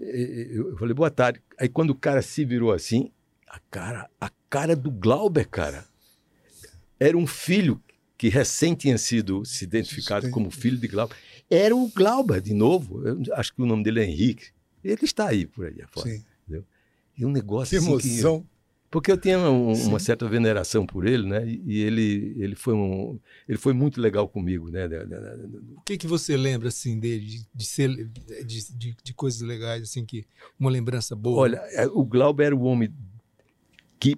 eu 0.00 0.76
falei 0.76 0.94
boa 0.94 1.10
tarde. 1.10 1.40
Aí 1.58 1.68
quando 1.68 1.90
o 1.90 1.94
cara 1.94 2.22
se 2.22 2.44
virou 2.44 2.72
assim, 2.72 3.10
a 3.48 3.58
cara, 3.70 4.08
a 4.20 4.30
cara 4.50 4.74
do 4.74 4.90
Glauber, 4.90 5.48
cara, 5.48 5.84
era 6.98 7.16
um 7.16 7.26
filho 7.26 7.80
que 8.16 8.28
recém 8.28 8.74
tinha 8.74 8.96
sido 8.96 9.44
se 9.44 9.64
identificado 9.64 10.30
como 10.30 10.50
filho 10.50 10.78
de 10.78 10.88
Glauber. 10.88 11.16
Era 11.50 11.74
o 11.74 11.88
Glauber 11.88 12.40
de 12.40 12.54
novo. 12.54 13.06
Eu 13.06 13.20
acho 13.34 13.54
que 13.54 13.62
o 13.62 13.66
nome 13.66 13.82
dele 13.84 14.00
é 14.00 14.04
Henrique. 14.04 14.46
Ele 14.82 14.98
está 15.02 15.28
aí 15.28 15.46
por 15.46 15.66
aí 15.66 15.80
afora. 15.82 16.08
Sim. 16.08 16.24
Entendeu? 16.42 16.64
E 17.16 17.24
um 17.24 17.30
negócio 17.30 17.70
que 17.70 17.76
assim 17.76 17.86
emoção. 17.86 18.40
Que, 18.40 18.46
porque 18.94 19.10
eu 19.10 19.18
tinha 19.18 19.40
um, 19.40 19.72
uma 19.88 19.98
certa 19.98 20.28
veneração 20.28 20.86
por 20.86 21.04
ele, 21.04 21.26
né? 21.26 21.44
E 21.44 21.80
ele, 21.80 22.32
ele, 22.38 22.54
foi, 22.54 22.74
um, 22.74 23.18
ele 23.48 23.58
foi 23.58 23.72
muito 23.72 24.00
legal 24.00 24.28
comigo, 24.28 24.70
né? 24.70 24.86
O 25.76 25.80
que 25.80 25.98
que 25.98 26.06
você 26.06 26.36
lembra, 26.36 26.68
assim, 26.68 27.00
dele? 27.00 27.26
De, 27.26 27.46
de, 27.52 27.66
ser, 27.66 27.88
de, 27.88 28.72
de, 28.72 28.96
de 29.02 29.12
coisas 29.12 29.40
legais, 29.40 29.82
assim, 29.82 30.06
que 30.06 30.24
uma 30.56 30.70
lembrança 30.70 31.16
boa? 31.16 31.40
Olha, 31.40 31.56
é, 31.72 31.88
o 31.88 32.04
Glauber 32.04 32.44
era 32.44 32.54
o 32.54 32.62
homem 32.62 32.94
que 33.98 34.16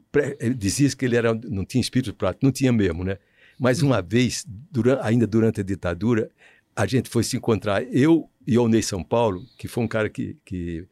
dizia 0.54 0.90
que 0.90 1.06
ele 1.06 1.16
era, 1.16 1.32
não 1.32 1.64
tinha 1.64 1.80
espírito 1.80 2.12
prático, 2.12 2.44
não 2.44 2.52
tinha 2.52 2.70
mesmo, 2.70 3.02
né? 3.02 3.16
Mas 3.58 3.80
uma 3.80 4.02
vez, 4.02 4.44
durante, 4.46 5.00
ainda 5.02 5.26
durante 5.26 5.58
a 5.58 5.64
ditadura, 5.64 6.30
a 6.76 6.84
gente 6.84 7.08
foi 7.08 7.24
se 7.24 7.34
encontrar, 7.34 7.82
eu 7.84 8.28
e 8.46 8.58
o 8.58 8.68
Ney 8.68 8.82
São 8.82 9.02
Paulo, 9.02 9.42
que 9.56 9.68
foi 9.68 9.84
um 9.84 9.88
cara 9.88 10.10
que, 10.10 10.36
que 10.44 10.86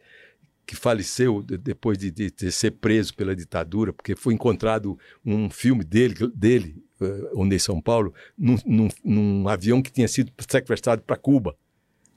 que 0.67 0.75
faleceu 0.75 1.43
depois 1.43 1.99
de, 1.99 2.11
de, 2.11 2.31
de, 2.31 2.53
ser 2.53 2.73
preso 2.73 3.15
pela 3.15 3.37
ditadura, 3.37 3.93
porque 3.93 4.17
foi 4.17 4.35
encontrado 4.35 4.99
um 5.25 5.51
filme 5.51 5.85
dele, 5.85 6.15
dele 6.35 6.83
uh, 7.01 7.41
onde 7.41 7.57
em 7.57 7.59
São 7.59 7.81
Paulo, 7.81 8.15
num, 8.37 8.57
num, 8.65 8.89
num, 9.05 9.49
avião 9.49 9.83
que 9.83 9.93
tinha 9.93 10.09
sido 10.09 10.33
sequestrado 10.49 11.03
para 11.03 11.17
Cuba. 11.17 11.57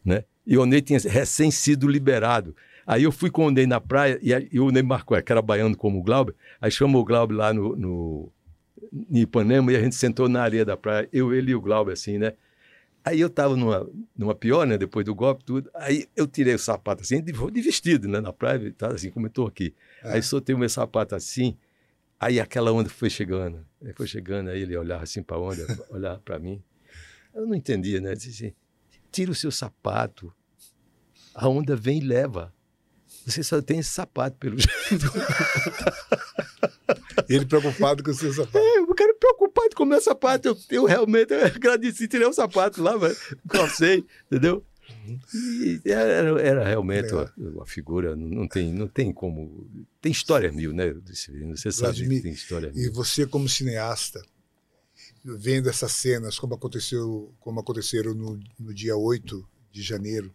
Né? 0.04 0.24
E 0.46 0.58
o 0.58 0.66
Ney 0.66 0.82
tinha 0.82 1.00
recém 1.00 1.52
sido 1.52 1.88
liberado. 1.88 2.56
Aí 2.86 3.04
eu 3.04 3.12
fui 3.12 3.30
com 3.30 3.48
o 3.48 3.52
Ney 3.52 3.68
na 3.68 3.82
praia 3.82 4.18
e, 4.22 4.32
e 4.52 4.60
o 4.60 4.72
Ney 4.72 4.84
marcou, 4.84 5.22
que 5.22 5.32
era 5.32 5.42
baiano 5.42 5.76
como 5.76 6.00
o 6.00 6.04
Glauber, 6.04 6.34
aí 6.62 6.72
chamou 6.72 7.02
o 7.02 7.06
Glauber 7.06 7.36
lá 7.36 7.54
no, 7.54 7.76
no, 7.76 8.32
em 9.12 9.20
Ipanema 9.22 9.74
e 9.74 9.76
a 9.76 9.82
gente 9.82 9.96
sentou 9.96 10.30
na 10.30 10.42
areia 10.42 10.64
da 10.64 10.78
praia, 10.78 11.10
eu, 11.12 11.34
ele 11.34 11.52
e 11.52 11.56
o 11.56 11.62
Glauber, 11.62 11.92
assim, 11.92 12.18
né? 12.18 12.34
Aí 13.08 13.22
eu 13.22 13.28
estava 13.28 13.56
numa, 13.56 13.90
numa 14.18 14.36
pior, 14.36 14.68
né? 14.68 14.78
Depois 14.78 15.06
do 15.06 15.16
golpe, 15.16 15.46
tudo. 15.46 15.72
Aí 15.74 16.10
eu 16.14 16.28
tirei 16.28 16.56
o 16.56 16.60
sapato 16.60 17.04
assim, 17.04 17.22
de, 17.22 17.32
de 17.32 17.62
vestido, 17.62 18.06
né? 18.06 18.20
Na 18.20 18.34
praia, 18.34 18.74
tá, 18.78 18.88
assim 18.88 19.10
como 19.10 19.28
eu 19.28 19.30
estou 19.30 19.48
aqui. 19.48 19.74
É. 20.04 20.16
Aí 20.16 20.22
soltei 20.22 20.54
o 20.54 20.58
meu 20.58 20.68
sapato 20.68 21.16
assim, 21.16 21.58
aí 22.20 22.38
aquela 22.38 22.70
onda 22.70 22.90
foi 22.90 23.10
chegando. 23.10 23.66
Aí 23.82 23.94
foi 23.94 24.08
chegando, 24.08 24.50
aí 24.50 24.62
ele 24.62 24.76
olhava 24.76 25.04
assim 25.04 25.24
para 25.24 25.38
a 25.38 25.40
onda, 25.40 25.66
olhava 25.90 26.20
para 26.20 26.38
mim. 26.38 26.62
Eu 27.34 27.48
não 27.48 27.56
entendia, 27.56 28.02
né? 28.02 28.14
Disse 28.14 28.30
assim, 28.30 28.54
tira 29.10 29.32
o 29.32 29.36
seu 29.36 29.52
sapato, 29.52 30.34
a 31.34 31.48
onda 31.48 31.78
vem 31.78 32.00
e 32.00 32.04
leva. 32.04 32.54
Você 33.26 33.42
só 33.42 33.62
tem 33.62 33.80
esse 33.80 33.92
sapato, 33.92 34.36
pelo 34.38 34.58
jeito. 34.60 35.06
Ele 37.30 37.46
preocupado 37.46 38.04
com 38.04 38.12
o 38.12 38.14
seu 38.14 38.34
sapato. 38.34 38.58
É, 38.58 38.82
preocupado 39.28 39.76
com 39.76 39.84
o 39.84 39.86
meu 39.86 40.02
sapato. 40.02 40.48
Eu, 40.48 40.58
eu 40.70 40.86
realmente 40.86 41.34
eu 41.34 41.46
agradeci, 41.46 42.08
tirei 42.08 42.28
o 42.28 42.34
sapato 42.34 42.82
lá, 42.82 42.98
mas 42.98 43.18
calcei, 43.50 44.06
entendeu? 44.26 44.66
E 45.34 45.82
era, 45.86 46.42
era 46.42 46.68
realmente 46.68 47.14
uma, 47.14 47.34
uma, 47.38 47.66
figura, 47.66 48.16
não 48.16 48.48
tem, 48.48 48.74
não 48.74 48.88
tem 48.88 49.12
como. 49.12 49.70
Tem 50.02 50.12
história 50.12 50.52
mil, 50.52 50.74
né? 50.74 50.94
Você 50.94 51.72
sabe 51.72 51.98
Vladimir, 51.98 52.18
que 52.18 52.24
tem 52.24 52.32
história 52.32 52.72
mil. 52.72 52.86
E 52.86 52.90
você, 52.90 53.26
como 53.26 53.50
cineasta, 53.50 54.24
vendo 55.24 55.70
essas 55.70 55.92
cenas, 55.92 56.40
como 56.40 56.56
aconteceu, 56.56 57.34
como 57.40 57.60
aconteceram 57.60 58.14
no, 58.14 58.40
no 58.58 58.74
dia 58.74 58.96
8 58.96 59.48
de 59.72 59.82
janeiro, 59.82 60.34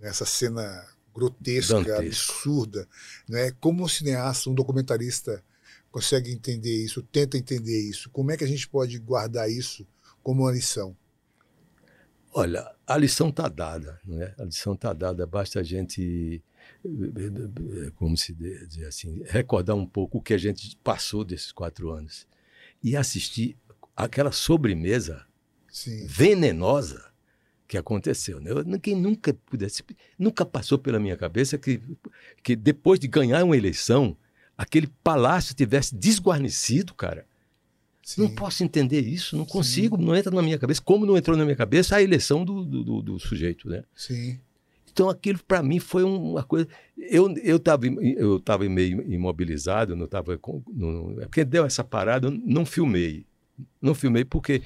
essa 0.00 0.26
cena 0.26 0.86
grotesca, 1.14 1.74
Dantesco. 1.74 2.32
absurda, 2.32 2.88
né? 3.28 3.52
como 3.60 3.84
um 3.84 3.88
cineasta, 3.88 4.50
um 4.50 4.54
documentarista 4.54 5.42
consegue 5.94 6.32
entender 6.32 6.84
isso, 6.84 7.00
tenta 7.02 7.38
entender 7.38 7.88
isso? 7.88 8.10
Como 8.10 8.32
é 8.32 8.36
que 8.36 8.42
a 8.42 8.48
gente 8.48 8.68
pode 8.68 8.98
guardar 8.98 9.48
isso 9.48 9.86
como 10.24 10.42
uma 10.42 10.50
lição? 10.50 10.96
Olha, 12.32 12.68
a 12.84 12.96
lição 12.96 13.28
está 13.28 13.48
dada, 13.48 14.00
né? 14.04 14.34
A 14.36 14.42
lição 14.42 14.72
está 14.74 14.92
dada, 14.92 15.24
basta 15.24 15.60
a 15.60 15.62
gente, 15.62 16.42
como 17.94 18.16
se 18.16 18.34
diz 18.34 18.82
assim, 18.82 19.22
recordar 19.26 19.76
um 19.76 19.86
pouco 19.86 20.18
o 20.18 20.20
que 20.20 20.34
a 20.34 20.38
gente 20.38 20.76
passou 20.82 21.24
desses 21.24 21.52
quatro 21.52 21.92
anos 21.92 22.26
e 22.82 22.96
assistir 22.96 23.56
aquela 23.94 24.32
sobremesa 24.32 25.24
Sim. 25.70 26.08
venenosa 26.08 27.08
que 27.68 27.78
aconteceu. 27.78 28.40
Né? 28.40 28.50
Ninguém 28.66 28.96
nunca 28.96 29.32
pudesse, 29.32 29.84
nunca 30.18 30.44
passou 30.44 30.76
pela 30.76 30.98
minha 30.98 31.16
cabeça 31.16 31.56
que, 31.56 31.80
que 32.42 32.56
depois 32.56 32.98
de 32.98 33.06
ganhar 33.06 33.44
uma 33.44 33.56
eleição 33.56 34.16
aquele 34.56 34.86
palácio 35.02 35.54
tivesse 35.54 35.94
desguarnecido, 35.94 36.94
cara. 36.94 37.26
Sim. 38.02 38.22
Não 38.22 38.34
posso 38.34 38.62
entender 38.62 39.00
isso, 39.00 39.36
não 39.36 39.46
consigo, 39.46 39.96
Sim. 39.96 40.04
não 40.04 40.14
entra 40.14 40.30
na 40.30 40.42
minha 40.42 40.58
cabeça. 40.58 40.82
Como 40.82 41.06
não 41.06 41.16
entrou 41.16 41.36
na 41.36 41.44
minha 41.44 41.56
cabeça 41.56 41.96
a 41.96 42.02
eleição 42.02 42.44
do, 42.44 42.62
do, 42.62 43.02
do 43.02 43.18
sujeito, 43.18 43.68
né? 43.68 43.82
Sim. 43.94 44.38
Então 44.92 45.08
aquilo 45.08 45.40
para 45.46 45.62
mim 45.62 45.80
foi 45.80 46.04
uma 46.04 46.44
coisa. 46.44 46.68
Eu 46.96 47.34
eu 47.42 47.56
estava 47.56 47.86
eu 47.86 48.38
tava 48.38 48.68
meio 48.68 49.02
imobilizado, 49.10 49.96
não 49.96 50.04
estava 50.04 50.38
não, 50.72 51.16
é 51.20 51.24
porque 51.24 51.44
deu 51.44 51.64
essa 51.64 51.82
parada, 51.82 52.28
eu 52.28 52.30
não 52.30 52.64
filmei, 52.64 53.26
não 53.82 53.92
filmei 53.92 54.24
porque 54.24 54.62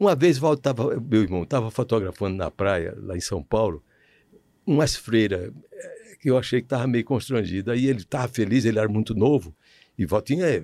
uma 0.00 0.16
vez 0.16 0.36
Valdo 0.36 0.60
tava, 0.60 0.98
meu 0.98 1.22
irmão 1.22 1.44
estava 1.44 1.70
fotografando 1.70 2.36
na 2.36 2.50
praia 2.50 2.92
lá 2.98 3.16
em 3.16 3.20
São 3.20 3.40
Paulo, 3.40 3.82
umas 4.68 4.94
freiras 4.96 5.52
que 6.20 6.30
eu 6.30 6.36
achei 6.36 6.60
que 6.60 6.66
estava 6.66 6.86
meio 6.86 7.04
constrangido. 7.04 7.70
Aí 7.70 7.86
ele 7.86 8.00
estava 8.00 8.28
feliz, 8.28 8.64
ele 8.64 8.78
era 8.78 8.88
muito 8.88 9.14
novo. 9.14 9.54
E 9.96 10.04
Valtinho 10.04 10.44
é 10.44 10.62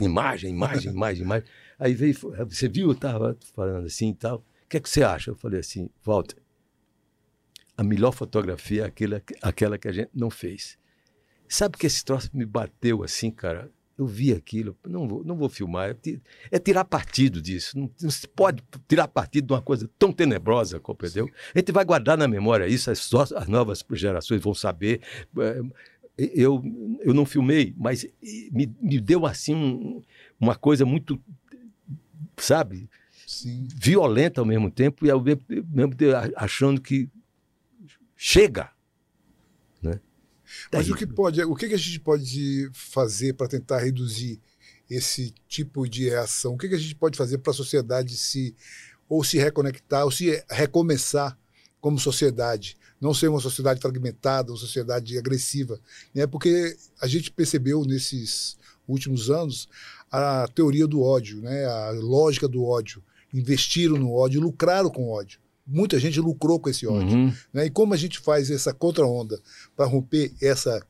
imagem, 0.00 0.50
imagem, 0.50 0.90
imagem, 0.92 1.22
imagem. 1.24 1.48
Aí 1.78 1.94
veio, 1.94 2.14
você 2.48 2.68
viu, 2.68 2.86
eu 2.86 2.92
estava 2.92 3.36
falando 3.54 3.86
assim 3.86 4.10
e 4.10 4.14
tal. 4.14 4.38
O 4.64 4.68
que 4.68 4.76
é 4.76 4.80
que 4.80 4.88
você 4.88 5.02
acha? 5.02 5.30
Eu 5.30 5.36
falei 5.36 5.60
assim, 5.60 5.90
Walter, 6.04 6.36
a 7.76 7.82
melhor 7.82 8.12
fotografia 8.12 8.82
é 8.82 8.86
aquela, 8.86 9.22
aquela 9.42 9.78
que 9.78 9.88
a 9.88 9.92
gente 9.92 10.10
não 10.14 10.30
fez. 10.30 10.78
Sabe 11.48 11.76
que 11.76 11.86
esse 11.86 12.04
troço 12.04 12.30
me 12.32 12.46
bateu 12.46 13.02
assim, 13.02 13.30
cara? 13.30 13.70
Eu 13.98 14.06
vi 14.06 14.32
aquilo, 14.32 14.76
não 14.88 15.06
vou, 15.06 15.24
não 15.24 15.36
vou 15.36 15.48
filmar. 15.48 15.96
É 16.50 16.58
tirar 16.58 16.84
partido 16.84 17.42
disso. 17.42 17.78
Não, 17.78 17.90
não, 18.00 18.10
se 18.10 18.26
pode 18.26 18.62
tirar 18.88 19.06
partido 19.06 19.48
de 19.48 19.52
uma 19.52 19.60
coisa 19.60 19.88
tão 19.98 20.10
tenebrosa, 20.12 20.80
compreendeu? 20.80 21.28
A 21.54 21.58
gente 21.58 21.72
vai 21.72 21.84
guardar 21.84 22.16
na 22.16 22.26
memória 22.26 22.66
isso, 22.66 22.90
as, 22.90 23.12
as 23.12 23.48
novas 23.48 23.84
gerações 23.92 24.40
vão 24.40 24.54
saber. 24.54 25.02
É, 25.38 25.60
eu, 26.16 26.62
eu 27.00 27.14
não 27.14 27.24
filmei, 27.24 27.74
mas 27.76 28.06
me, 28.50 28.74
me 28.80 29.00
deu 29.00 29.26
assim 29.26 29.54
um, 29.54 30.02
uma 30.40 30.54
coisa 30.54 30.84
muito, 30.84 31.20
sabe? 32.36 32.88
Sim. 33.26 33.66
Violenta 33.74 34.40
ao 34.40 34.46
mesmo 34.46 34.70
tempo 34.70 35.06
e 35.06 35.10
ao 35.10 35.22
mesmo 35.22 35.94
tempo 35.94 36.16
achando 36.36 36.80
que 36.80 37.08
chega. 38.16 38.70
Mas 40.72 40.88
o 40.88 40.94
que 40.94 41.06
pode, 41.06 41.42
o 41.42 41.54
que 41.54 41.66
a 41.66 41.76
gente 41.76 42.00
pode 42.00 42.70
fazer 42.72 43.34
para 43.34 43.48
tentar 43.48 43.78
reduzir 43.78 44.40
esse 44.88 45.34
tipo 45.48 45.88
de 45.88 46.08
reação? 46.08 46.54
O 46.54 46.58
que 46.58 46.66
a 46.66 46.78
gente 46.78 46.94
pode 46.94 47.16
fazer 47.16 47.38
para 47.38 47.50
a 47.50 47.54
sociedade 47.54 48.16
se 48.16 48.54
ou 49.08 49.22
se 49.22 49.38
reconectar 49.38 50.04
ou 50.04 50.10
se 50.10 50.42
recomeçar 50.50 51.38
como 51.80 51.98
sociedade, 51.98 52.76
não 53.00 53.12
ser 53.12 53.28
uma 53.28 53.40
sociedade 53.40 53.80
fragmentada, 53.80 54.52
uma 54.52 54.58
sociedade 54.58 55.18
agressiva, 55.18 55.78
né? 56.14 56.26
Porque 56.26 56.76
a 57.00 57.06
gente 57.06 57.30
percebeu 57.30 57.84
nesses 57.84 58.56
últimos 58.86 59.30
anos 59.30 59.68
a 60.10 60.46
teoria 60.54 60.86
do 60.86 61.02
ódio, 61.02 61.42
né? 61.42 61.64
A 61.66 61.90
lógica 61.90 62.46
do 62.46 62.64
ódio, 62.64 63.02
investiram 63.34 63.96
no 63.96 64.12
ódio, 64.12 64.40
lucraram 64.40 64.88
com 64.88 65.10
ódio 65.10 65.41
muita 65.66 65.98
gente 65.98 66.20
lucrou 66.20 66.58
com 66.58 66.68
esse 66.68 66.86
ódio. 66.86 67.16
Uhum. 67.16 67.34
Né? 67.52 67.66
E 67.66 67.70
como 67.70 67.94
a 67.94 67.96
gente 67.96 68.18
faz 68.18 68.50
essa 68.50 68.72
contra-onda 68.72 69.40
para 69.76 69.86
romper 69.86 70.32
essa 70.40 70.84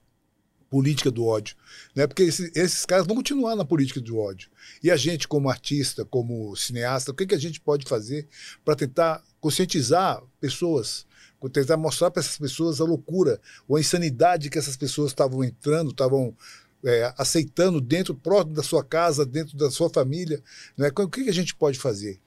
política 0.72 1.10
do 1.10 1.26
ódio. 1.26 1.54
Né? 1.94 2.06
Porque 2.06 2.22
esse, 2.22 2.50
esses 2.54 2.86
caras 2.86 3.06
vão 3.06 3.16
continuar 3.16 3.54
na 3.54 3.64
política 3.64 4.00
do 4.00 4.18
ódio. 4.18 4.48
E 4.82 4.90
a 4.90 4.96
gente, 4.96 5.28
como 5.28 5.50
artista, 5.50 6.02
como 6.02 6.56
cineasta, 6.56 7.10
o 7.10 7.14
que, 7.14 7.26
que 7.26 7.34
a 7.34 7.38
gente 7.38 7.60
pode 7.60 7.86
fazer 7.86 8.26
para 8.64 8.74
tentar 8.74 9.22
conscientizar 9.38 10.22
pessoas, 10.40 11.06
tentar 11.52 11.76
mostrar 11.76 12.10
para 12.10 12.20
essas 12.20 12.38
pessoas 12.38 12.80
a 12.80 12.84
loucura 12.84 13.38
ou 13.68 13.76
a 13.76 13.80
insanidade 13.80 14.48
que 14.48 14.58
essas 14.58 14.76
pessoas 14.76 15.10
estavam 15.10 15.44
entrando, 15.44 15.90
estavam 15.90 16.34
é, 16.82 17.12
aceitando 17.18 17.78
dentro 17.78 18.14
próximo 18.14 18.54
da 18.54 18.62
sua 18.62 18.82
casa, 18.82 19.26
dentro 19.26 19.54
da 19.58 19.70
sua 19.70 19.90
família. 19.90 20.42
Né? 20.74 20.90
O 20.96 21.08
que, 21.08 21.24
que 21.24 21.30
a 21.30 21.34
gente 21.34 21.54
pode 21.54 21.78
fazer? 21.78 22.18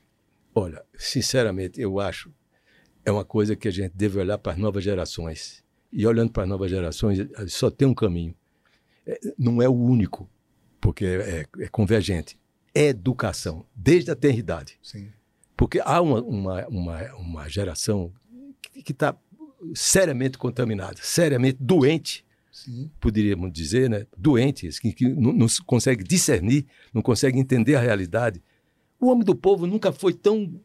Olha, 0.56 0.84
sinceramente, 0.98 1.82
eu 1.82 2.00
acho 2.00 2.34
é 3.06 3.12
uma 3.12 3.24
coisa 3.24 3.56
que 3.56 3.68
a 3.68 3.72
gente 3.72 3.92
deve 3.94 4.20
olhar 4.20 4.38
para 4.38 4.54
as 4.54 4.58
novas 4.58 4.84
gerações. 4.84 5.64
E 5.94 6.08
olhando 6.08 6.32
para 6.32 6.44
as 6.44 6.50
novas 6.50 6.72
gerações, 6.72 7.20
só 7.48 7.70
tem 7.70 7.88
um 7.88 7.94
caminho. 7.94 8.36
É, 9.06 9.20
não 9.38 9.62
é 9.62 9.70
o 9.70 9.74
único, 9.74 10.28
porque 10.82 11.06
é, 11.06 11.46
é, 11.60 11.68
convergente. 11.68 12.38
É 12.74 12.88
educação, 12.88 13.66
desde 13.76 14.10
a 14.10 14.16
tenridade. 14.16 14.80
Sim. 14.82 15.10
Porque 15.56 15.80
há 15.80 16.02
uma, 16.02 16.22
uma, 16.22 16.68
uma, 16.68 17.16
uma 17.16 17.48
geração 17.48 18.12
que 18.84 18.92
está 18.92 19.16
seriamente 19.74 20.38
contaminada, 20.38 20.98
seriamente 21.02 21.58
doente, 21.62 22.26
Sim. 22.52 22.90
poderíamos 23.00 23.54
dizer, 23.54 23.90
né? 23.90 24.06
doentes, 24.18 24.80
que, 24.80 24.92
que 24.92 25.08
não, 25.08 25.32
não 25.32 25.48
consegue 25.66 26.04
discernir, 26.04 26.66
não 26.94 27.02
consegue 27.02 27.40
entender 27.40 27.76
a 27.76 27.80
realidade. 27.80 28.42
O 29.00 29.08
homem 29.08 29.24
do 29.24 29.36
povo 29.36 29.68
nunca 29.68 29.92
foi 29.92 30.14
tão 30.14 30.60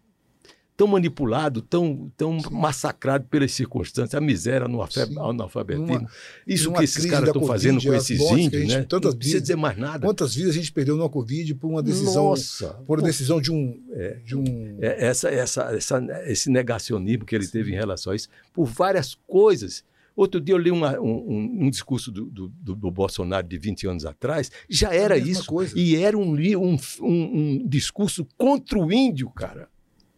tão 0.81 0.89
manipulado, 0.89 1.61
tão, 1.61 2.11
tão 2.17 2.39
massacrado 2.51 3.27
pelas 3.27 3.53
circunstâncias, 3.53 4.15
a 4.15 4.21
miséria, 4.21 4.67
no 4.67 4.81
analfabetismo. 5.21 5.99
Uma, 5.99 6.09
Isso 6.47 6.73
que 6.73 6.83
esses 6.83 7.05
caras 7.05 7.29
estão 7.29 7.45
fazendo 7.45 7.83
com 7.83 7.93
esses 7.93 8.19
índios, 8.19 8.67
né? 8.67 8.83
Tantas 8.85 9.13
não 9.13 9.19
precisa 9.19 9.43
dizer 9.43 9.57
mais 9.57 9.77
nada. 9.77 10.07
Quantas 10.07 10.35
vidas 10.35 10.53
a 10.53 10.55
gente 10.55 10.73
perdeu 10.73 10.97
na 10.97 11.07
Covid 11.07 11.55
por 11.57 11.69
uma 11.69 11.83
decisão, 11.83 12.31
Nossa, 12.31 12.69
por 12.87 13.03
decisão 13.03 13.43
de 13.43 13.53
um, 13.53 13.79
é, 13.91 14.21
de 14.25 14.35
um... 14.35 14.79
É, 14.81 15.05
essa, 15.05 15.29
essa, 15.29 15.65
essa, 15.65 16.03
esse 16.25 16.49
negacionismo 16.49 17.27
que 17.27 17.35
ele 17.35 17.47
teve 17.47 17.73
em 17.73 17.77
relação 17.77 18.15
a 18.15 18.17
isso, 18.17 18.31
por 18.55 18.65
várias 18.65 19.15
coisas. 19.27 19.85
Outro 20.21 20.39
dia 20.39 20.55
eu 20.55 20.59
li 20.59 20.71
uma, 20.71 21.01
um, 21.01 21.65
um, 21.65 21.71
discurso 21.71 22.13
do, 22.13 22.27
do, 22.27 22.49
do, 22.51 22.91
Bolsonaro 22.91 23.49
de 23.49 23.57
20 23.57 23.87
anos 23.87 24.05
atrás, 24.05 24.53
já 24.69 24.93
era 24.93 25.17
isso. 25.17 25.47
Coisa. 25.47 25.73
E 25.75 25.97
era 25.97 26.15
um, 26.19 26.37
um, 26.37 26.79
um 27.01 27.67
discurso 27.67 28.27
contra 28.37 28.79
o 28.79 28.93
índio, 28.93 29.31
cara. 29.31 29.71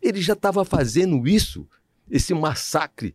Ele 0.03 0.21
já 0.21 0.33
estava 0.33 0.65
fazendo 0.65 1.25
isso, 1.29 1.69
esse 2.11 2.35
massacre, 2.35 3.15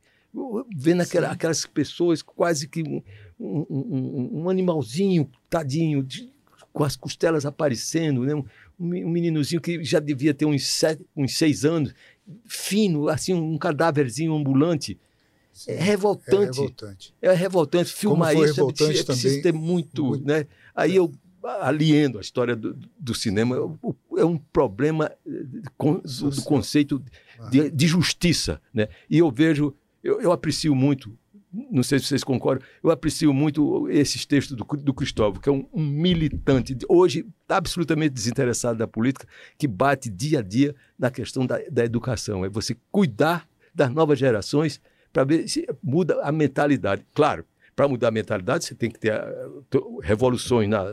vendo 0.78 1.02
aquela, 1.02 1.30
aquelas 1.30 1.66
pessoas 1.66 2.22
quase 2.22 2.70
que 2.70 2.82
um, 2.82 3.04
um, 3.38 4.30
um 4.44 4.50
animalzinho, 4.50 5.30
tadinho, 5.50 6.02
de, 6.02 6.32
com 6.72 6.86
as 6.86 6.96
costelas 6.96 7.46
aparecendo, 7.46 8.24
né? 8.24 8.34
um, 8.34 8.46
um 8.80 9.10
meninozinho 9.10 9.60
que 9.60 9.84
já 9.84 10.00
devia 10.00 10.34
ter 10.34 10.46
uns, 10.46 10.66
sete, 10.66 11.06
uns 11.14 11.38
seis 11.38 11.66
anos, 11.66 11.94
fino, 12.46 13.10
assim, 13.10 13.34
um 13.34 13.58
cadáverzinho 13.58 14.34
ambulante. 14.34 14.98
Sim, 15.58 15.72
é 15.72 15.82
revoltante. 15.82 16.36
É 16.36 16.46
revoltante. 16.46 17.14
É 17.20 17.34
revoltante. 17.34 17.94
Filmar 17.94 18.34
isso 18.34 18.44
é 18.44 18.48
revoltante 18.48 19.00
é, 19.00 19.04
preciso 19.04 19.42
ter 19.42 19.52
muito, 19.52 20.06
muito, 20.06 20.26
né? 20.26 20.46
Aí 20.76 20.96
eu 20.96 21.12
aliendo 21.62 22.18
a 22.18 22.22
história 22.22 22.56
do, 22.56 22.78
do 23.00 23.16
cinema, 23.16 23.56
é 24.18 24.26
um 24.26 24.38
problema 24.38 25.12
do, 25.26 26.30
do 26.30 26.42
conceito 26.44 27.02
de, 27.50 27.70
de, 27.70 27.88
justiça. 27.88 28.62
Né? 28.74 28.88
E 29.10 29.18
eu 29.18 29.32
vejo, 29.32 29.74
eu, 30.04 30.20
eu, 30.20 30.32
aprecio 30.32 30.76
muito, 30.76 31.18
não 31.54 31.84
sei 31.84 32.00
se 32.00 32.06
vocês 32.06 32.24
concordam, 32.24 32.68
eu 32.84 32.92
aprecio 32.92 33.34
muito 33.34 33.90
esses 33.90 34.26
textos 34.26 34.58
do, 34.58 34.66
do 34.66 34.94
Cristóvão, 34.94 35.40
que 35.40 35.48
é 35.48 35.52
um, 35.52 35.66
um 35.74 35.86
militante, 35.86 36.78
hoje 36.90 37.26
absolutamente 37.48 38.14
desinteressado 38.14 38.78
da 38.78 38.88
política, 38.88 39.28
que 39.58 39.68
bate 39.68 40.10
dia 40.10 40.40
a 40.40 40.42
dia 40.42 40.76
na 41.00 41.10
questão 41.10 41.46
da, 41.46 41.60
da 41.72 41.86
educação. 41.86 42.44
É 42.44 42.50
você 42.50 42.76
cuidar 42.92 43.48
das 43.74 43.92
novas 43.92 44.20
gerações 44.20 44.82
para 45.12 45.24
ver 45.24 45.48
se 45.48 45.68
muda 45.82 46.22
a 46.22 46.32
mentalidade. 46.32 47.06
Claro, 47.14 47.46
para 47.78 47.88
mudar 47.88 48.08
a 48.08 48.12
mentalidade, 48.12 48.66
você 48.66 48.74
tem 48.74 48.90
que 48.90 48.98
ter 49.00 49.14
uh, 49.14 50.00
revoluções 50.00 50.68
na, 50.68 50.84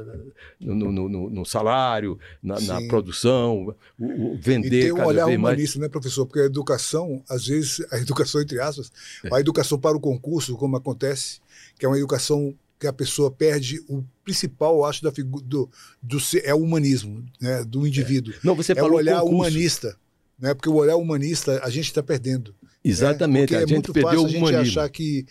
no, 0.61 0.93
no, 0.93 1.09
no, 1.09 1.31
no 1.31 1.45
salário, 1.47 2.19
na, 2.43 2.61
na 2.61 2.87
produção, 2.89 3.75
o, 3.99 4.33
o 4.35 4.39
vender 4.39 4.67
e 4.67 4.83
ter 4.83 4.93
um 4.93 4.97
cada 4.97 5.09
olhar 5.09 5.25
vez 5.25 5.39
humanista, 5.39 5.79
mais. 5.79 5.89
né, 5.89 5.91
professor? 5.91 6.27
Porque 6.27 6.41
a 6.41 6.45
educação, 6.45 7.25
às 7.27 7.47
vezes, 7.47 7.81
a 7.91 7.97
educação, 7.97 8.43
entre 8.43 8.61
aspas, 8.61 8.93
é. 9.25 9.35
a 9.35 9.41
educação 9.41 9.79
para 9.79 9.97
o 9.97 10.01
concurso, 10.01 10.59
como 10.59 10.77
acontece, 10.77 11.41
que 11.79 11.87
é 11.87 11.89
uma 11.89 11.97
educação 11.97 12.55
que 12.79 12.87
a 12.87 12.93
pessoa 12.93 13.31
perde 13.31 13.83
o 13.89 14.05
principal, 14.23 14.75
eu 14.77 14.85
acho, 14.85 15.03
da 15.03 15.11
do, 15.11 15.71
do 16.03 16.21
ser, 16.21 16.43
é 16.45 16.55
o 16.55 16.59
humanismo, 16.59 17.25
né, 17.41 17.65
do 17.65 17.87
indivíduo. 17.87 18.35
É. 18.35 18.37
Não, 18.45 18.55
você 18.55 18.73
é 18.73 18.75
falou 18.75 18.93
o 18.93 18.97
olhar 18.97 19.21
concurso. 19.21 19.35
humanista, 19.35 19.97
né? 20.39 20.55
Porque 20.55 20.69
o 20.69 20.75
olhar 20.75 20.97
humanista 20.97 21.61
a 21.63 21.71
gente 21.71 21.87
está 21.87 22.03
perdendo. 22.03 22.55
Né? 22.63 22.69
Exatamente, 22.85 23.53
né? 23.53 23.61
a 23.61 23.63
é 23.63 23.67
gente 23.67 23.93
perdeu 23.93 24.21
o 24.21 24.27
humanismo. 24.27 24.47
a 24.49 24.65
gente 24.65 24.79
achar 24.79 24.89
que 24.89 25.27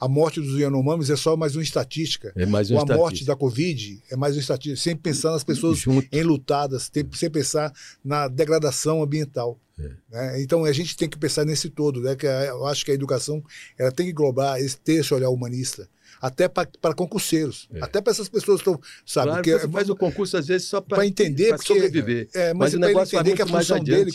a 0.00 0.08
morte 0.08 0.40
dos 0.40 0.58
Yanomamis 0.58 1.10
é 1.10 1.16
só 1.16 1.36
mais 1.36 1.56
uma 1.56 1.62
estatística. 1.62 2.32
É 2.36 2.44
mais 2.44 2.70
uma 2.70 2.82
Ou 2.82 2.92
a 2.92 2.96
morte 2.96 3.24
da 3.24 3.34
Covid 3.34 4.02
é 4.10 4.16
mais 4.16 4.34
uma 4.34 4.40
estatística. 4.40 4.82
Sempre 4.82 5.10
pensar 5.10 5.30
nas 5.30 5.44
pessoas 5.44 5.78
Junto. 5.78 6.06
enlutadas, 6.14 6.90
sem 7.12 7.30
pensar 7.30 7.72
na 8.04 8.28
degradação 8.28 9.02
ambiental. 9.02 9.58
É. 9.78 9.90
Né? 10.10 10.42
Então 10.42 10.64
a 10.64 10.72
gente 10.72 10.96
tem 10.96 11.08
que 11.08 11.18
pensar 11.18 11.44
nesse 11.44 11.70
todo, 11.70 12.00
né? 12.00 12.14
que 12.14 12.26
eu 12.26 12.66
acho 12.66 12.84
que 12.84 12.90
a 12.90 12.94
educação 12.94 13.42
ela 13.78 13.92
tem 13.92 14.06
que 14.06 14.12
englobar, 14.12 14.58
ter 14.84 14.94
esse 14.94 15.14
olhar 15.14 15.30
humanista 15.30 15.88
até 16.20 16.48
para 16.48 16.94
concurseiros, 16.94 17.68
é. 17.72 17.82
até 17.82 18.00
para 18.00 18.10
essas 18.10 18.28
pessoas 18.28 18.62
que 18.62 18.68
estão, 18.68 18.80
sabe? 19.04 19.28
Claro, 19.28 19.42
que 19.42 19.68
faz 19.68 19.90
o 19.90 19.96
concurso 19.96 20.36
às 20.36 20.46
vezes 20.46 20.68
só 20.68 20.80
para 20.80 21.06
entender, 21.06 21.48
pra 21.48 21.58
sobreviver. 21.58 22.28
É, 22.34 22.52
mas, 22.54 22.72
mas 22.72 22.74
o 22.74 22.78
negócio 22.78 23.18
entender 23.18 23.36
que 23.36 23.42
a 23.42 23.46
função 23.46 23.82
dele, 23.82 24.12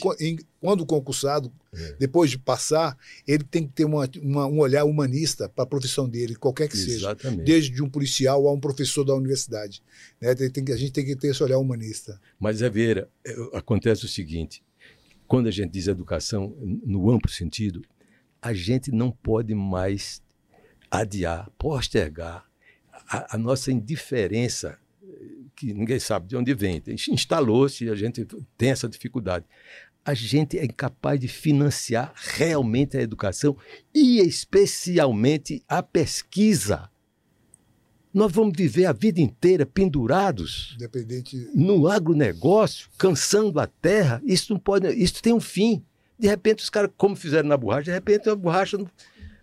quando 0.59 0.85
concursado, 0.85 1.51
é. 1.73 1.95
depois 1.99 2.29
de 2.29 2.37
passar, 2.37 2.97
ele 3.27 3.43
tem 3.43 3.65
que 3.65 3.73
ter 3.73 3.85
uma, 3.85 4.09
uma, 4.21 4.45
um 4.47 4.59
olhar 4.59 4.83
humanista 4.83 5.47
para 5.47 5.63
a 5.63 5.67
profissão 5.67 6.07
dele, 6.07 6.35
qualquer 6.35 6.67
que 6.67 6.77
Exatamente. 6.77 7.39
seja, 7.39 7.43
desde 7.43 7.71
de 7.71 7.83
um 7.83 7.89
policial 7.89 8.47
a 8.47 8.53
um 8.53 8.59
professor 8.59 9.03
da 9.03 9.15
universidade. 9.15 9.81
Né? 10.19 10.35
Tem, 10.35 10.49
tem, 10.49 10.73
a 10.73 10.77
gente 10.77 10.91
tem 10.91 11.05
que 11.05 11.15
ter 11.15 11.29
esse 11.29 11.43
olhar 11.43 11.57
humanista. 11.57 12.19
Mas, 12.39 12.61
é 12.61 12.69
Vieira, 12.69 13.09
acontece 13.53 14.05
o 14.05 14.07
seguinte: 14.07 14.63
quando 15.27 15.47
a 15.47 15.51
gente 15.51 15.71
diz 15.71 15.87
educação 15.87 16.53
no 16.59 17.09
amplo 17.09 17.31
sentido, 17.31 17.81
a 18.41 18.53
gente 18.53 18.91
não 18.91 19.11
pode 19.11 19.53
mais 19.53 20.21
adiar, 20.91 21.49
postergar 21.57 22.45
a, 23.09 23.35
a 23.35 23.37
nossa 23.37 23.71
indiferença, 23.71 24.77
que 25.55 25.73
ninguém 25.73 25.99
sabe 25.99 26.27
de 26.27 26.35
onde 26.35 26.53
vem. 26.53 26.81
Instalou-se, 27.09 27.89
a 27.89 27.95
gente 27.95 28.27
tem 28.57 28.71
essa 28.71 28.89
dificuldade. 28.89 29.45
A 30.03 30.13
gente 30.13 30.57
é 30.57 30.65
incapaz 30.65 31.19
de 31.19 31.27
financiar 31.27 32.11
realmente 32.15 32.97
a 32.97 33.01
educação 33.01 33.55
e, 33.93 34.19
especialmente, 34.19 35.63
a 35.67 35.83
pesquisa. 35.83 36.89
Nós 38.13 38.31
vamos 38.31 38.53
viver 38.57 38.85
a 38.85 38.91
vida 38.91 39.21
inteira 39.21 39.65
pendurados 39.65 40.73
Independente... 40.75 41.37
no 41.53 41.87
agronegócio, 41.87 42.89
cansando 42.97 43.59
a 43.59 43.67
terra. 43.67 44.21
Isso 44.25 44.51
não 44.51 44.59
pode, 44.59 44.87
isso 44.89 45.21
tem 45.21 45.33
um 45.33 45.39
fim. 45.39 45.85
De 46.19 46.27
repente, 46.27 46.63
os 46.63 46.69
caras, 46.69 46.91
como 46.97 47.15
fizeram 47.15 47.47
na 47.47 47.55
borracha, 47.55 47.85
de 47.85 47.91
repente 47.91 48.29
a 48.29 48.35
borracha 48.35 48.77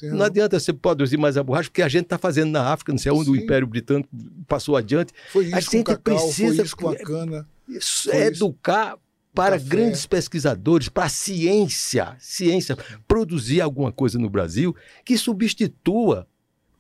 não 0.03 0.25
adianta 0.25 0.59
você 0.59 0.73
produzir 0.73 1.17
mais 1.17 1.37
a 1.37 1.43
borracha, 1.43 1.69
porque 1.69 1.83
a 1.83 1.89
gente 1.89 2.05
está 2.05 2.19
fazendo 2.19 2.51
na 2.51 2.73
África, 2.73 2.93
não 2.93 2.99
sei 2.99 3.13
onde 3.13 3.27
Sim. 3.27 3.33
o 3.33 3.37
Império 3.37 3.67
Britânico 3.67 4.09
passou 4.47 4.77
adiante. 4.77 5.13
Foi 5.31 5.47
isso 5.47 5.57
a 5.57 5.61
gente 5.61 5.77
com 5.77 5.85
cacau, 5.85 6.15
precisa 6.17 6.57
foi 6.57 6.65
isso 6.65 6.77
com 6.77 6.89
a 6.89 6.97
cana. 6.97 7.49
Isso, 7.69 8.11
educar 8.13 8.93
isso. 8.93 8.99
para 9.35 9.59
grandes 9.59 10.07
pesquisadores, 10.07 10.89
para 10.89 11.05
a 11.05 11.09
ciência, 11.09 12.17
ciência, 12.19 12.77
produzir 13.07 13.61
alguma 13.61 13.93
coisa 13.93 14.19
no 14.19 14.31
Brasil 14.31 14.75
que 15.05 15.19
substitua 15.19 16.27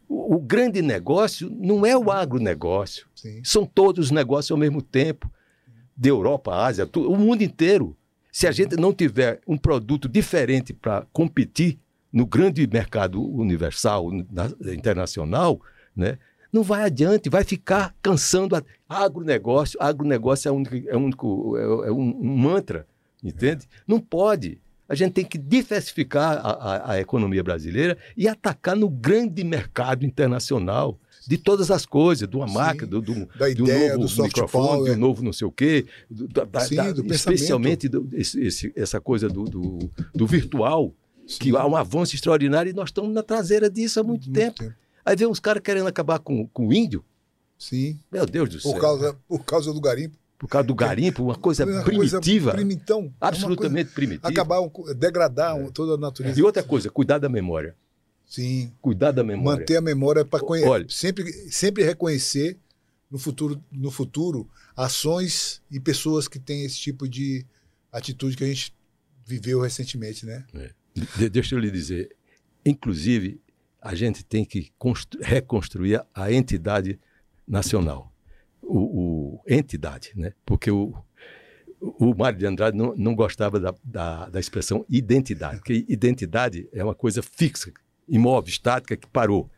o, 0.08 0.36
o 0.36 0.40
grande 0.40 0.80
negócio 0.80 1.50
não 1.50 1.84
é 1.84 1.96
o 1.96 2.10
agronegócio. 2.10 3.06
Sim. 3.14 3.42
São 3.44 3.66
todos 3.66 4.06
os 4.06 4.10
negócios 4.10 4.50
ao 4.50 4.56
mesmo 4.56 4.80
tempo. 4.80 5.30
Da 5.94 6.08
Europa, 6.08 6.54
Ásia, 6.54 6.86
tudo, 6.86 7.10
o 7.10 7.16
mundo 7.16 7.42
inteiro. 7.42 7.96
Se 8.30 8.46
a 8.46 8.52
gente 8.52 8.76
não 8.76 8.92
tiver 8.92 9.40
um 9.46 9.58
produto 9.58 10.08
diferente 10.08 10.72
para 10.72 11.04
competir, 11.12 11.76
no 12.18 12.26
grande 12.26 12.66
mercado 12.66 13.22
universal, 13.22 14.10
na, 14.10 14.50
internacional, 14.72 15.60
né, 15.94 16.18
não 16.52 16.64
vai 16.64 16.82
adiante, 16.82 17.30
vai 17.30 17.44
ficar 17.44 17.94
cansando 18.02 18.56
a 18.56 18.62
agronegócio. 18.88 19.78
Agronegócio 19.80 20.48
é, 20.48 20.52
único, 20.52 20.76
é, 20.88 20.96
único, 20.96 21.56
é, 21.56 21.88
é 21.88 21.92
um, 21.92 22.36
mantra, 22.36 22.88
entende? 23.22 23.68
Não 23.86 24.00
pode. 24.00 24.60
A 24.88 24.96
gente 24.96 25.12
tem 25.12 25.24
que 25.24 25.38
diversificar 25.38 26.44
a, 26.44 26.50
a, 26.50 26.92
a, 26.92 27.00
economia 27.00 27.44
brasileira 27.44 27.96
e 28.16 28.26
atacar 28.26 28.74
no 28.74 28.88
grande 28.88 29.44
mercado 29.44 30.04
internacional 30.04 30.98
de 31.28 31.38
todas 31.38 31.70
as 31.70 31.86
coisas, 31.86 32.26
de 32.26 32.34
uma 32.34 32.48
máquina, 32.48 32.86
do, 32.86 33.00
do, 33.00 33.28
da 33.38 33.48
ideia, 33.48 33.92
do 33.92 34.00
novo 34.00 34.16
do 34.16 34.22
microfone, 34.24 34.66
power. 34.66 34.92
do 34.92 34.98
novo 34.98 35.22
não 35.22 35.32
sei 35.32 35.46
o 35.46 35.52
quê, 35.52 35.86
do, 36.10 36.26
da, 36.26 36.60
Sim, 36.60 36.76
da, 36.76 36.90
do 36.90 37.14
especialmente 37.14 37.88
esse, 38.14 38.40
esse, 38.40 38.72
essa 38.74 39.00
coisa 39.00 39.28
do, 39.28 39.44
do 40.14 40.26
virtual, 40.26 40.92
Sim. 41.28 41.38
que 41.38 41.56
há 41.56 41.66
um 41.66 41.76
avanço 41.76 42.14
extraordinário 42.14 42.70
e 42.70 42.72
nós 42.72 42.88
estamos 42.88 43.12
na 43.12 43.22
traseira 43.22 43.70
disso 43.70 44.00
há 44.00 44.02
muito, 44.02 44.24
muito 44.24 44.34
tempo. 44.34 44.58
tempo. 44.60 44.74
Aí 45.04 45.14
vem 45.14 45.28
uns 45.28 45.38
caras 45.38 45.62
querendo 45.62 45.86
acabar 45.86 46.18
com, 46.18 46.46
com 46.48 46.68
o 46.68 46.72
índio, 46.72 47.04
Sim. 47.58 47.98
Meu 48.10 48.24
Deus 48.24 48.48
do 48.48 48.60
por 48.60 48.70
céu. 48.70 48.80
Causa, 48.80 49.16
por 49.26 49.44
causa 49.44 49.72
do 49.72 49.80
garimpo. 49.80 50.16
Por 50.38 50.48
causa 50.48 50.68
do 50.68 50.74
garimpo, 50.74 51.24
uma 51.24 51.34
coisa 51.34 51.64
uma 51.64 51.82
primitiva. 51.82 52.52
Coisa 52.52 52.52
primitão, 52.52 53.12
absolutamente 53.20 53.90
primitiva. 53.90 54.28
Acabar, 54.28 54.60
degradar 54.96 55.58
é. 55.58 55.70
toda 55.72 55.94
a 55.94 55.96
natureza. 55.96 56.38
E 56.38 56.42
outra 56.44 56.62
coisa, 56.62 56.88
cuidar 56.88 57.18
da 57.18 57.28
memória. 57.28 57.74
Sim. 58.24 58.72
Cuidar 58.80 59.10
da 59.10 59.24
memória. 59.24 59.58
Manter 59.58 59.76
a 59.78 59.80
memória 59.80 60.24
para 60.24 60.38
conhecer. 60.38 60.86
Sempre, 60.88 61.32
sempre 61.50 61.82
reconhecer 61.82 62.56
no 63.10 63.18
futuro, 63.18 63.60
no 63.72 63.90
futuro 63.90 64.48
ações 64.76 65.60
e 65.68 65.80
pessoas 65.80 66.28
que 66.28 66.38
têm 66.38 66.64
esse 66.64 66.78
tipo 66.78 67.08
de 67.08 67.44
atitude 67.90 68.36
que 68.36 68.44
a 68.44 68.46
gente 68.46 68.72
viveu 69.26 69.60
recentemente, 69.60 70.24
né? 70.24 70.44
É. 70.54 70.70
De 71.16 71.28
deixa 71.28 71.54
eu 71.54 71.58
lhe 71.58 71.70
dizer, 71.70 72.14
inclusive 72.64 73.40
a 73.80 73.94
gente 73.94 74.24
tem 74.24 74.44
que 74.44 74.72
reconstruir 75.20 76.04
a 76.14 76.32
entidade 76.32 76.98
nacional, 77.46 78.12
o, 78.60 78.78
o 78.78 79.42
entidade, 79.46 80.12
né? 80.14 80.32
Porque 80.44 80.70
o, 80.70 80.94
o 81.80 82.14
Mário 82.14 82.38
de 82.38 82.46
Andrade 82.46 82.76
não, 82.76 82.94
não 82.96 83.14
gostava 83.14 83.58
da, 83.58 83.74
da, 83.82 84.28
da, 84.28 84.40
expressão 84.40 84.84
identidade, 84.88 85.56
porque 85.56 85.84
identidade 85.88 86.68
é 86.72 86.82
uma 86.82 86.94
coisa 86.94 87.22
fixa, 87.22 87.72
imóvel, 88.08 88.50
estática, 88.50 88.96
que 88.96 89.06
parou. 89.06 89.50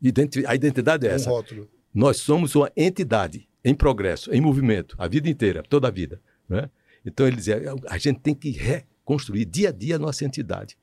Identi 0.00 0.44
a 0.46 0.54
identidade 0.54 1.06
é 1.06 1.12
essa. 1.12 1.30
Um 1.30 1.34
rótulo. 1.34 1.68
Nós 1.94 2.18
somos 2.18 2.54
uma 2.54 2.70
entidade 2.76 3.48
em 3.64 3.74
progresso, 3.74 4.32
em 4.32 4.40
movimento, 4.40 4.96
a 4.98 5.06
vida 5.06 5.28
inteira, 5.28 5.62
toda 5.62 5.88
a 5.88 5.90
vida. 5.90 6.20
Né? 6.48 6.68
Então 7.04 7.26
ele 7.26 7.36
dizia, 7.36 7.60
a 7.88 7.98
gente 7.98 8.20
tem 8.20 8.34
que 8.34 8.50
reconstruir 8.50 9.44
dia 9.44 9.68
a 9.68 9.72
dia 9.72 9.96
a 9.96 9.98
nossa 9.98 10.24
entidade. 10.24 10.76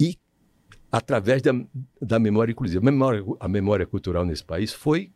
E 0.00 0.18
através 0.90 1.42
da, 1.42 1.52
da 2.00 2.18
memória 2.18 2.52
inclusiva. 2.52 2.80
A 2.80 2.90
memória, 2.90 3.24
a 3.38 3.48
memória 3.48 3.86
cultural 3.86 4.24
nesse 4.24 4.44
país 4.44 4.72
foi 4.72 5.10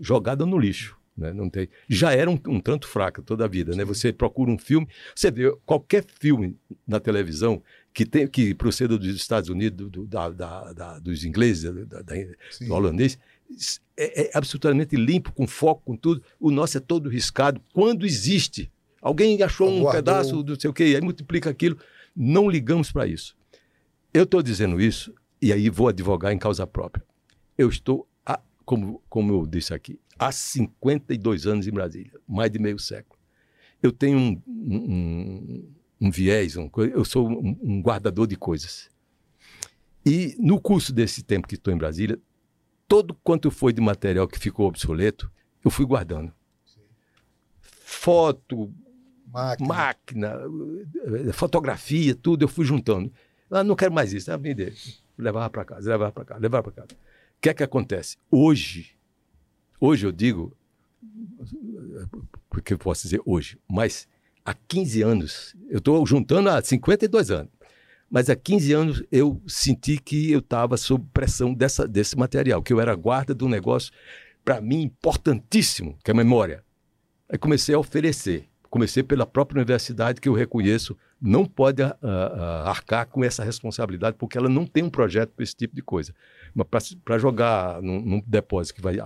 jogada 0.00 0.44
no 0.46 0.58
lixo. 0.58 0.96
Né? 1.16 1.32
Não 1.32 1.50
tem, 1.50 1.68
já 1.88 2.12
era 2.12 2.30
um, 2.30 2.38
um 2.48 2.58
tanto 2.58 2.88
fraca 2.88 3.22
toda 3.22 3.44
a 3.44 3.48
vida. 3.48 3.76
Né? 3.76 3.84
Você 3.84 4.12
procura 4.12 4.50
um 4.50 4.58
filme, 4.58 4.88
você 5.14 5.30
vê 5.30 5.54
qualquer 5.66 6.04
filme 6.18 6.56
na 6.86 6.98
televisão 6.98 7.62
que, 7.92 8.06
tem, 8.06 8.26
que 8.26 8.54
proceda 8.54 8.96
dos 8.96 9.14
Estados 9.14 9.50
Unidos, 9.50 9.90
do, 9.90 10.06
da, 10.06 10.30
da, 10.30 10.72
da, 10.72 10.98
dos 10.98 11.24
ingleses, 11.24 11.70
do 11.70 12.74
holandês, 12.74 13.18
é, 13.94 14.22
é, 14.22 14.30
absolutamente 14.32 14.96
limpo, 14.96 15.32
com 15.32 15.46
foco, 15.46 15.82
com 15.84 15.96
tudo. 15.96 16.22
O 16.40 16.50
nosso 16.50 16.78
é 16.78 16.80
todo 16.80 17.10
riscado. 17.10 17.60
Quando 17.74 18.06
existe, 18.06 18.72
alguém 19.02 19.42
achou 19.42 19.68
Aguardou. 19.68 19.90
um 19.90 19.92
pedaço 19.92 20.42
do 20.42 20.58
sei 20.58 20.70
o 20.70 20.72
quê, 20.72 20.84
aí 20.84 21.00
multiplica 21.02 21.50
aquilo. 21.50 21.76
Não 22.16 22.48
ligamos 22.48 22.90
para 22.90 23.06
isso. 23.06 23.36
Eu 24.12 24.24
estou 24.24 24.42
dizendo 24.42 24.80
isso, 24.80 25.14
e 25.40 25.52
aí 25.52 25.70
vou 25.70 25.88
advogar 25.88 26.32
em 26.32 26.38
causa 26.38 26.66
própria. 26.66 27.04
Eu 27.56 27.68
estou, 27.68 28.06
como, 28.64 29.02
como 29.08 29.32
eu 29.32 29.46
disse 29.46 29.74
aqui, 29.74 29.98
há 30.18 30.30
52 30.30 31.46
anos 31.46 31.66
em 31.66 31.70
Brasília, 31.70 32.12
mais 32.28 32.50
de 32.50 32.58
meio 32.58 32.78
século. 32.78 33.20
Eu 33.82 33.90
tenho 33.90 34.18
um, 34.18 34.42
um, 34.46 35.72
um 36.00 36.10
viés, 36.10 36.56
um, 36.56 36.70
eu 36.92 37.04
sou 37.04 37.28
um, 37.28 37.82
guardador 37.82 38.26
de 38.26 38.36
coisas. 38.36 38.88
E 40.04 40.36
no 40.38 40.60
curso 40.60 40.92
desse 40.92 41.22
tempo 41.22 41.48
que 41.48 41.54
estou 41.54 41.72
em 41.72 41.76
Brasília, 41.76 42.18
todo 42.86 43.14
quanto 43.22 43.50
foi 43.50 43.72
de 43.72 43.80
material 43.80 44.28
que 44.28 44.38
ficou 44.38 44.68
obsoleto, 44.68 45.30
eu 45.64 45.70
fui 45.70 45.84
guardando. 45.84 46.32
Foto, 47.60 48.72
máquina. 49.26 49.68
máquina, 49.68 50.40
fotografia, 51.32 52.14
tudo, 52.14 52.44
eu 52.44 52.48
fui 52.48 52.64
juntando. 52.64 53.12
Ah, 53.52 53.62
não 53.62 53.76
quero 53.76 53.92
mais 53.92 54.12
isso, 54.14 54.32
ah, 54.32 54.36
vender. 54.36 54.74
Levava 55.18 55.50
para 55.50 55.64
casa, 55.64 55.90
levava 55.90 56.10
para 56.10 56.24
casa, 56.24 56.40
levava 56.40 56.62
para 56.62 56.72
casa. 56.72 56.88
O 56.92 57.40
que 57.40 57.50
é 57.50 57.54
que 57.54 57.62
acontece? 57.62 58.16
Hoje, 58.30 58.92
hoje 59.78 60.06
eu 60.06 60.12
digo, 60.12 60.56
porque 62.48 62.72
eu 62.72 62.78
posso 62.78 63.02
dizer 63.02 63.20
hoje, 63.26 63.58
mas 63.68 64.08
há 64.44 64.54
15 64.54 65.02
anos, 65.02 65.56
eu 65.68 65.78
estou 65.78 66.04
juntando 66.06 66.48
há 66.48 66.62
52 66.62 67.30
anos, 67.30 67.52
mas 68.10 68.30
há 68.30 68.36
15 68.36 68.72
anos 68.72 69.02
eu 69.12 69.40
senti 69.46 69.98
que 69.98 70.30
eu 70.30 70.38
estava 70.38 70.76
sob 70.76 71.06
pressão 71.12 71.52
dessa, 71.52 71.86
desse 71.86 72.16
material, 72.16 72.62
que 72.62 72.72
eu 72.72 72.80
era 72.80 72.94
guarda 72.94 73.34
de 73.34 73.44
um 73.44 73.48
negócio, 73.48 73.92
para 74.44 74.60
mim, 74.60 74.82
importantíssimo, 74.82 75.98
que 76.02 76.10
é 76.10 76.14
a 76.14 76.16
memória. 76.16 76.64
Aí 77.28 77.38
comecei 77.38 77.74
a 77.74 77.78
oferecer. 77.78 78.48
Comecei 78.72 79.02
pela 79.02 79.26
própria 79.26 79.58
universidade, 79.58 80.18
que 80.18 80.26
eu 80.26 80.32
reconheço 80.32 80.96
não 81.20 81.44
pode 81.44 81.82
uh, 81.82 81.88
uh, 81.88 82.66
arcar 82.66 83.06
com 83.06 83.22
essa 83.22 83.44
responsabilidade, 83.44 84.16
porque 84.18 84.38
ela 84.38 84.48
não 84.48 84.64
tem 84.64 84.82
um 84.82 84.88
projeto 84.88 85.28
para 85.36 85.42
esse 85.44 85.54
tipo 85.54 85.76
de 85.76 85.82
coisa. 85.82 86.14
Para 87.04 87.18
jogar 87.18 87.82
num, 87.82 88.00
num, 88.00 88.22
depósito 88.26 88.76
que 88.76 88.80
vai. 88.80 88.96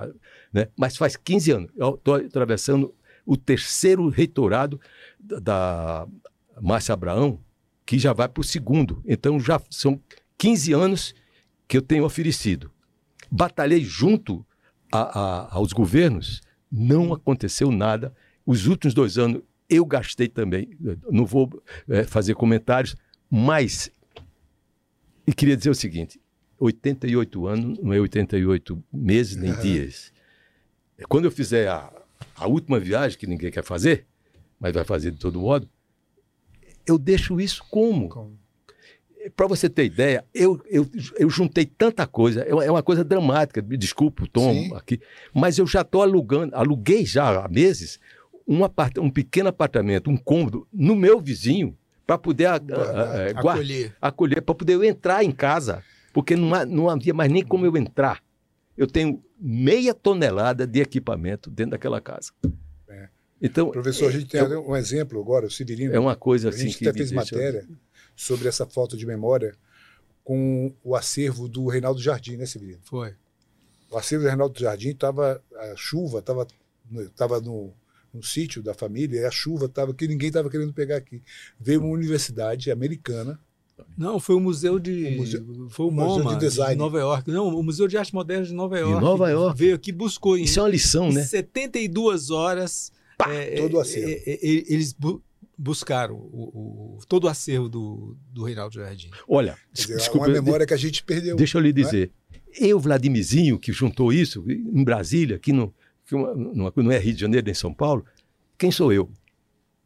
Né? 0.53 0.69
Mas 0.79 0.97
faz 0.97 1.17
15 1.17 1.51
anos. 1.51 1.71
Eu 1.77 1.97
estou 1.97 2.15
atravessando 2.15 2.95
o 3.27 3.37
terceiro 3.37 4.09
reitorado 4.09 4.81
da, 5.19 5.41
da 5.41 6.07
Márcia 6.63 6.93
Abraão, 6.93 7.41
que 7.85 7.99
já 7.99 8.13
vai 8.13 8.29
para 8.29 8.43
o 8.43 8.45
segundo. 8.45 9.03
Então 9.05 9.41
já 9.41 9.61
são 9.69 10.01
15 10.39 10.73
anos 10.75 11.13
que 11.67 11.77
eu 11.77 11.83
tenho 11.83 12.05
oferecido. 12.05 12.71
Batalhei 13.29 13.83
junto 13.83 14.47
a, 14.93 15.01
a, 15.01 15.57
aos 15.57 15.73
governos, 15.73 16.41
não 16.71 17.13
aconteceu 17.13 17.73
nada. 17.73 18.15
Os 18.47 18.69
últimos 18.69 18.95
dois 18.95 19.19
anos 19.19 19.43
eu 19.69 19.85
gastei 19.85 20.29
também. 20.29 20.71
Não 21.11 21.25
vou 21.25 21.63
é, 21.89 22.05
fazer 22.05 22.35
comentários, 22.35 22.97
mas. 23.31 23.91
E 25.27 25.33
queria 25.33 25.57
dizer 25.57 25.71
o 25.71 25.75
seguinte: 25.75 26.21
88 26.59 27.47
anos 27.47 27.79
não 27.79 27.93
é 27.93 28.01
88 28.01 28.83
meses 28.93 29.37
nem 29.37 29.53
uhum. 29.53 29.61
dias. 29.61 30.13
Quando 31.09 31.27
eu 31.27 31.31
fizer 31.31 31.69
a, 31.69 31.93
a 32.35 32.47
última 32.47 32.79
viagem, 32.79 33.19
que 33.19 33.27
ninguém 33.27 33.51
quer 33.51 33.65
fazer, 33.65 34.07
mas 34.59 34.73
vai 34.73 34.85
fazer 34.85 35.11
de 35.11 35.19
todo 35.19 35.41
modo, 35.41 35.69
eu 36.87 36.99
deixo 36.99 37.41
isso 37.41 37.65
como? 37.71 38.09
como? 38.09 38.39
Para 39.35 39.49
você 39.49 39.69
ter 39.69 39.85
ideia, 39.85 40.25
eu, 40.33 40.63
eu, 40.67 40.89
eu 41.19 41.29
juntei 41.29 41.67
tanta 41.67 42.07
coisa, 42.07 42.43
é, 42.43 42.51
é 42.51 42.71
uma 42.71 42.83
coisa 42.83 43.05
dramática, 43.05 43.61
me 43.61 43.77
desculpa 43.77 44.23
o 44.23 44.29
tom 44.29 44.53
Sim. 44.53 44.75
aqui, 44.75 45.01
mas 45.35 45.59
eu 45.59 45.67
já 45.67 45.81
estou 45.81 46.01
alugando, 46.01 46.55
aluguei 46.55 47.05
já 47.05 47.45
há 47.45 47.49
meses 47.49 47.99
um, 48.47 48.65
apart 48.65 48.99
um 48.99 49.11
pequeno 49.11 49.49
apartamento, 49.49 50.11
um 50.11 50.17
cômodo, 50.17 50.67
no 50.73 50.95
meu 50.95 51.21
vizinho, 51.21 51.77
para 52.07 52.17
poder 52.17 52.47
a, 52.47 52.55
a, 52.55 52.57
a, 52.57 53.27
acolher, 53.31 53.97
acolher 54.01 54.43
para 54.43 54.55
poder 54.55 54.75
eu 54.75 54.85
entrar 54.85 55.25
em 55.25 55.33
casa, 55.33 55.83
porque 56.13 56.37
não, 56.37 56.65
não 56.65 56.89
havia 56.89 57.13
mais 57.13 57.31
nem 57.31 57.45
como 57.45 57.67
eu 57.67 57.77
entrar. 57.77 58.23
Eu 58.77 58.87
tenho 58.87 59.23
meia 59.39 59.93
tonelada 59.93 60.67
de 60.67 60.81
equipamento 60.81 61.51
dentro 61.51 61.73
daquela 61.73 62.01
casa. 62.01 62.31
É. 62.89 63.09
Então, 63.41 63.71
Professor, 63.71 64.09
a 64.09 64.13
gente 64.13 64.27
tem 64.27 64.41
eu, 64.41 64.69
um 64.69 64.77
exemplo 64.77 65.21
agora, 65.21 65.47
o 65.47 65.51
Severino. 65.51 65.95
É 65.95 65.99
uma 65.99 66.15
coisa 66.15 66.51
assim. 66.51 66.67
A 66.67 66.69
gente 66.69 66.89
até 66.89 66.99
fez 66.99 67.11
matéria 67.11 67.67
sobre 68.15 68.49
essa 68.49 68.67
falta 68.67 68.97
de 68.97 69.05
memória 69.05 69.55
com 70.23 70.73
o 70.85 70.95
acervo 70.95 71.49
do 71.49 71.67
Reinaldo 71.67 72.01
Jardim, 72.01 72.37
né, 72.37 72.47
Severino? 72.47 72.81
Foi. 72.83 73.15
O 73.91 73.97
acervo 73.97 74.25
do 74.25 74.29
Reinaldo 74.29 74.59
Jardim 74.59 74.91
estava. 74.91 75.43
A 75.55 75.75
chuva 75.77 76.21
estava 76.21 76.47
tava 77.17 77.41
no, 77.41 77.73
no 78.17 78.23
sítio 78.23 78.63
da 78.63 78.75
família, 78.75 79.21
e 79.21 79.25
a 79.25 79.31
chuva 79.31 79.67
estava 79.67 79.95
que 79.95 80.09
ninguém 80.09 80.29
estava 80.29 80.51
querendo 80.51 80.73
pegar 80.73 80.97
aqui. 80.97 81.23
Veio 81.61 81.81
uma 81.81 81.91
universidade 81.91 82.71
americana. 82.71 83.39
Não, 83.97 84.19
foi 84.19 84.35
o 84.35 84.41
museu 84.41 84.79
de. 84.79 85.07
O 85.07 85.17
museu, 85.19 85.69
foi 85.71 85.87
o, 85.87 85.89
o 85.91 85.93
MoMA, 85.93 86.25
museu 86.25 86.39
de, 86.39 86.47
design. 86.47 86.73
de 86.73 86.79
Nova 86.79 86.99
York. 86.99 87.31
Não, 87.31 87.49
o 87.49 87.63
Museu 87.63 87.87
de 87.87 87.99
Arte 87.99 88.15
Moderna 88.15 88.47
de 88.47 88.55
Nova 88.55 88.79
York. 88.79 88.95
De 88.95 89.01
Nova 89.01 89.31
York. 89.31 89.59
Veio 89.59 89.75
aqui, 89.75 89.93
buscou. 89.93 90.37
Isso 90.37 90.59
em, 90.59 90.61
é 90.61 90.63
uma 90.63 90.69
lição, 90.71 91.13
né? 91.13 91.23
72 91.25 92.31
horas. 92.31 92.91
Pá, 93.19 93.33
é, 93.33 93.57
todo 93.57 93.75
o 93.75 93.81
acervo. 93.81 94.09
É, 94.09 94.23
é, 94.27 94.39
eles 94.43 94.93
bu 94.93 95.23
buscaram 95.59 96.17
o, 96.17 96.99
o, 96.99 97.07
todo 97.09 97.25
o 97.25 97.29
acervo 97.29 97.67
do, 97.67 98.15
do 98.31 98.45
Reinaldo 98.45 98.75
Jardim. 98.75 99.11
Olha, 99.27 99.57
dizer, 99.73 99.97
desculpa, 99.97 100.27
uma 100.27 100.33
memória 100.35 100.67
que 100.67 100.75
a 100.75 100.77
gente 100.77 101.03
perdeu. 101.03 101.35
Deixa 101.35 101.57
eu 101.57 101.63
lhe 101.63 101.73
dizer. 101.73 102.13
Eu, 102.59 102.79
Vladimirzinho, 102.79 103.59
que 103.59 103.73
juntou 103.73 104.13
isso 104.13 104.45
em 104.47 104.85
Brasília, 104.85 105.37
aqui 105.37 105.53
no, 105.53 105.75
não 106.13 106.93
é 106.93 106.99
Rio 106.99 107.15
de 107.15 107.21
Janeiro 107.21 107.45
nem 107.45 107.55
São 107.55 107.73
Paulo, 107.73 108.05
quem 108.59 108.71
sou 108.71 108.93
eu? 108.93 109.11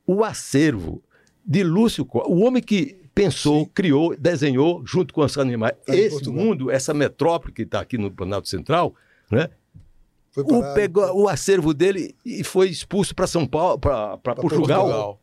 O 0.06 0.24
acervo 0.24 1.02
de 1.44 1.62
Lúcio 1.62 2.06
o 2.10 2.40
homem 2.44 2.62
que 2.62 3.00
pensou, 3.14 3.64
Sim. 3.64 3.70
criou, 3.74 4.16
desenhou, 4.16 4.82
junto 4.86 5.12
com 5.12 5.22
os 5.22 5.36
animais, 5.36 5.74
tá 5.84 5.94
esse 5.94 6.28
mundo, 6.28 6.70
essa 6.70 6.94
metrópole 6.94 7.52
que 7.52 7.62
está 7.62 7.80
aqui 7.80 7.98
no 7.98 8.10
Planalto 8.10 8.48
Central, 8.48 8.94
né? 9.30 9.48
O, 10.36 10.74
pegou 10.74 11.22
o 11.22 11.28
acervo 11.28 11.74
dele 11.74 12.14
e 12.24 12.44
foi 12.44 12.68
expulso 12.68 13.14
para 13.14 13.26
São 13.26 13.46
Paulo, 13.46 13.78
para 13.78 14.16
Portugal. 14.16 14.84
Portugal. 14.84 15.20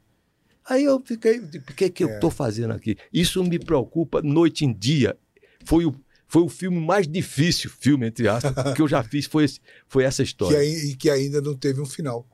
Aí 0.69 0.83
eu 0.83 1.01
fiquei, 1.03 1.39
o 1.39 1.73
que, 1.73 1.89
que 1.89 2.03
é. 2.03 2.05
eu 2.05 2.15
estou 2.15 2.29
fazendo 2.29 2.73
aqui? 2.73 2.97
Isso 3.11 3.41
me 3.41 3.57
preocupa 3.57 4.21
noite 4.21 4.65
em 4.65 4.73
dia. 4.73 5.17
Foi 5.63 5.85
o, 5.85 5.95
foi 6.27 6.41
o 6.41 6.49
filme 6.49 6.79
mais 6.79 7.07
difícil, 7.07 7.69
filme, 7.69 8.07
entre 8.07 8.27
aspas, 8.27 8.53
que 8.75 8.81
eu 8.81 8.87
já 8.87 9.03
fiz, 9.03 9.25
foi, 9.25 9.45
esse, 9.45 9.59
foi 9.87 10.03
essa 10.03 10.21
história. 10.21 10.59
Que, 10.59 10.91
e 10.91 10.95
que 10.95 11.09
ainda 11.09 11.41
não 11.41 11.55
teve 11.55 11.81
um 11.81 11.85
final. 11.85 12.25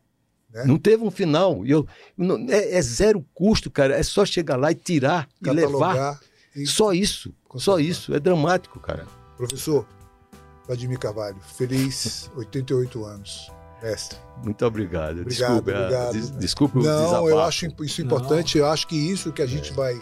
Né? 0.52 0.66
Não 0.66 0.78
teve 0.78 1.04
um 1.04 1.12
final. 1.12 1.66
Eu, 1.66 1.88
não, 2.18 2.38
é, 2.50 2.76
é, 2.76 2.82
zero 2.82 3.26
custo, 3.34 3.72
cara. 3.72 3.96
É 3.96 4.04
só 4.04 4.26
chegar 4.26 4.56
lá 4.56 4.72
e 4.72 4.76
tirar 4.76 5.28
Catalogar 5.42 5.70
e 5.70 5.74
levar. 5.74 6.20
E... 6.56 6.66
Só 6.68 6.94
isso. 6.94 7.34
Só 7.56 7.80
isso. 7.80 8.14
É 8.14 8.20
dramático, 8.20 8.80
cara. 8.80 9.08
Professor, 9.38 9.88
Vladimir 10.68 11.00
Carvalho. 11.00 11.40
Feliz 11.58 12.30
88 12.36 13.06
anos. 13.06 13.52
Mestre. 13.82 14.18
Muito 14.44 14.66
obrigado. 14.66 15.22
Obrigado, 15.22 15.28
desculpe, 15.28 15.72
obrigado. 15.72 16.14
Des, 16.14 16.32
desculpe 16.32 16.78
o 16.78 16.84
Não, 16.84 17.04
desabafo. 17.04 17.30
eu 17.30 17.40
acho 17.42 17.68
isso 17.82 18.02
importante. 18.02 18.58
Eu 18.58 18.68
acho 18.68 18.88
que 18.88 18.96
isso 18.96 19.34
que 19.34 19.42
a 19.42 19.46
gente 19.46 19.72
É. 19.72 19.74
vai 19.74 20.02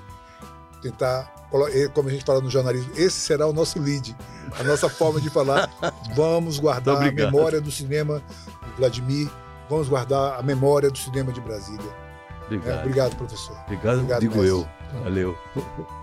tentar, 0.83 1.33
como 1.93 2.09
a 2.09 2.11
gente 2.11 2.23
fala 2.23 2.41
no 2.41 2.49
jornalismo, 2.49 2.91
esse 2.95 3.19
será 3.19 3.45
o 3.45 3.53
nosso 3.53 3.79
lead, 3.79 4.15
a 4.59 4.63
nossa 4.63 4.89
forma 4.89 5.19
de 5.19 5.29
falar. 5.29 5.69
Vamos 6.15 6.59
guardar 6.59 6.97
a 7.03 7.11
memória 7.11 7.59
do 7.59 7.71
cinema 7.71 8.19
do 8.19 8.75
Vladimir, 8.77 9.29
vamos 9.69 9.87
guardar 9.87 10.39
a 10.39 10.43
memória 10.43 10.89
do 10.89 10.97
cinema 10.97 11.31
de 11.31 11.39
Brasília. 11.41 11.79
É, 11.81 12.45
Obrigado. 12.55 12.79
obrigado, 12.79 13.15
professor. 13.15 13.57
Obrigado, 13.65 13.95
Obrigado, 13.99 14.19
digo 14.19 14.35
mestre. 14.37 14.49
eu. 14.49 14.67
Valeu. 15.03 15.37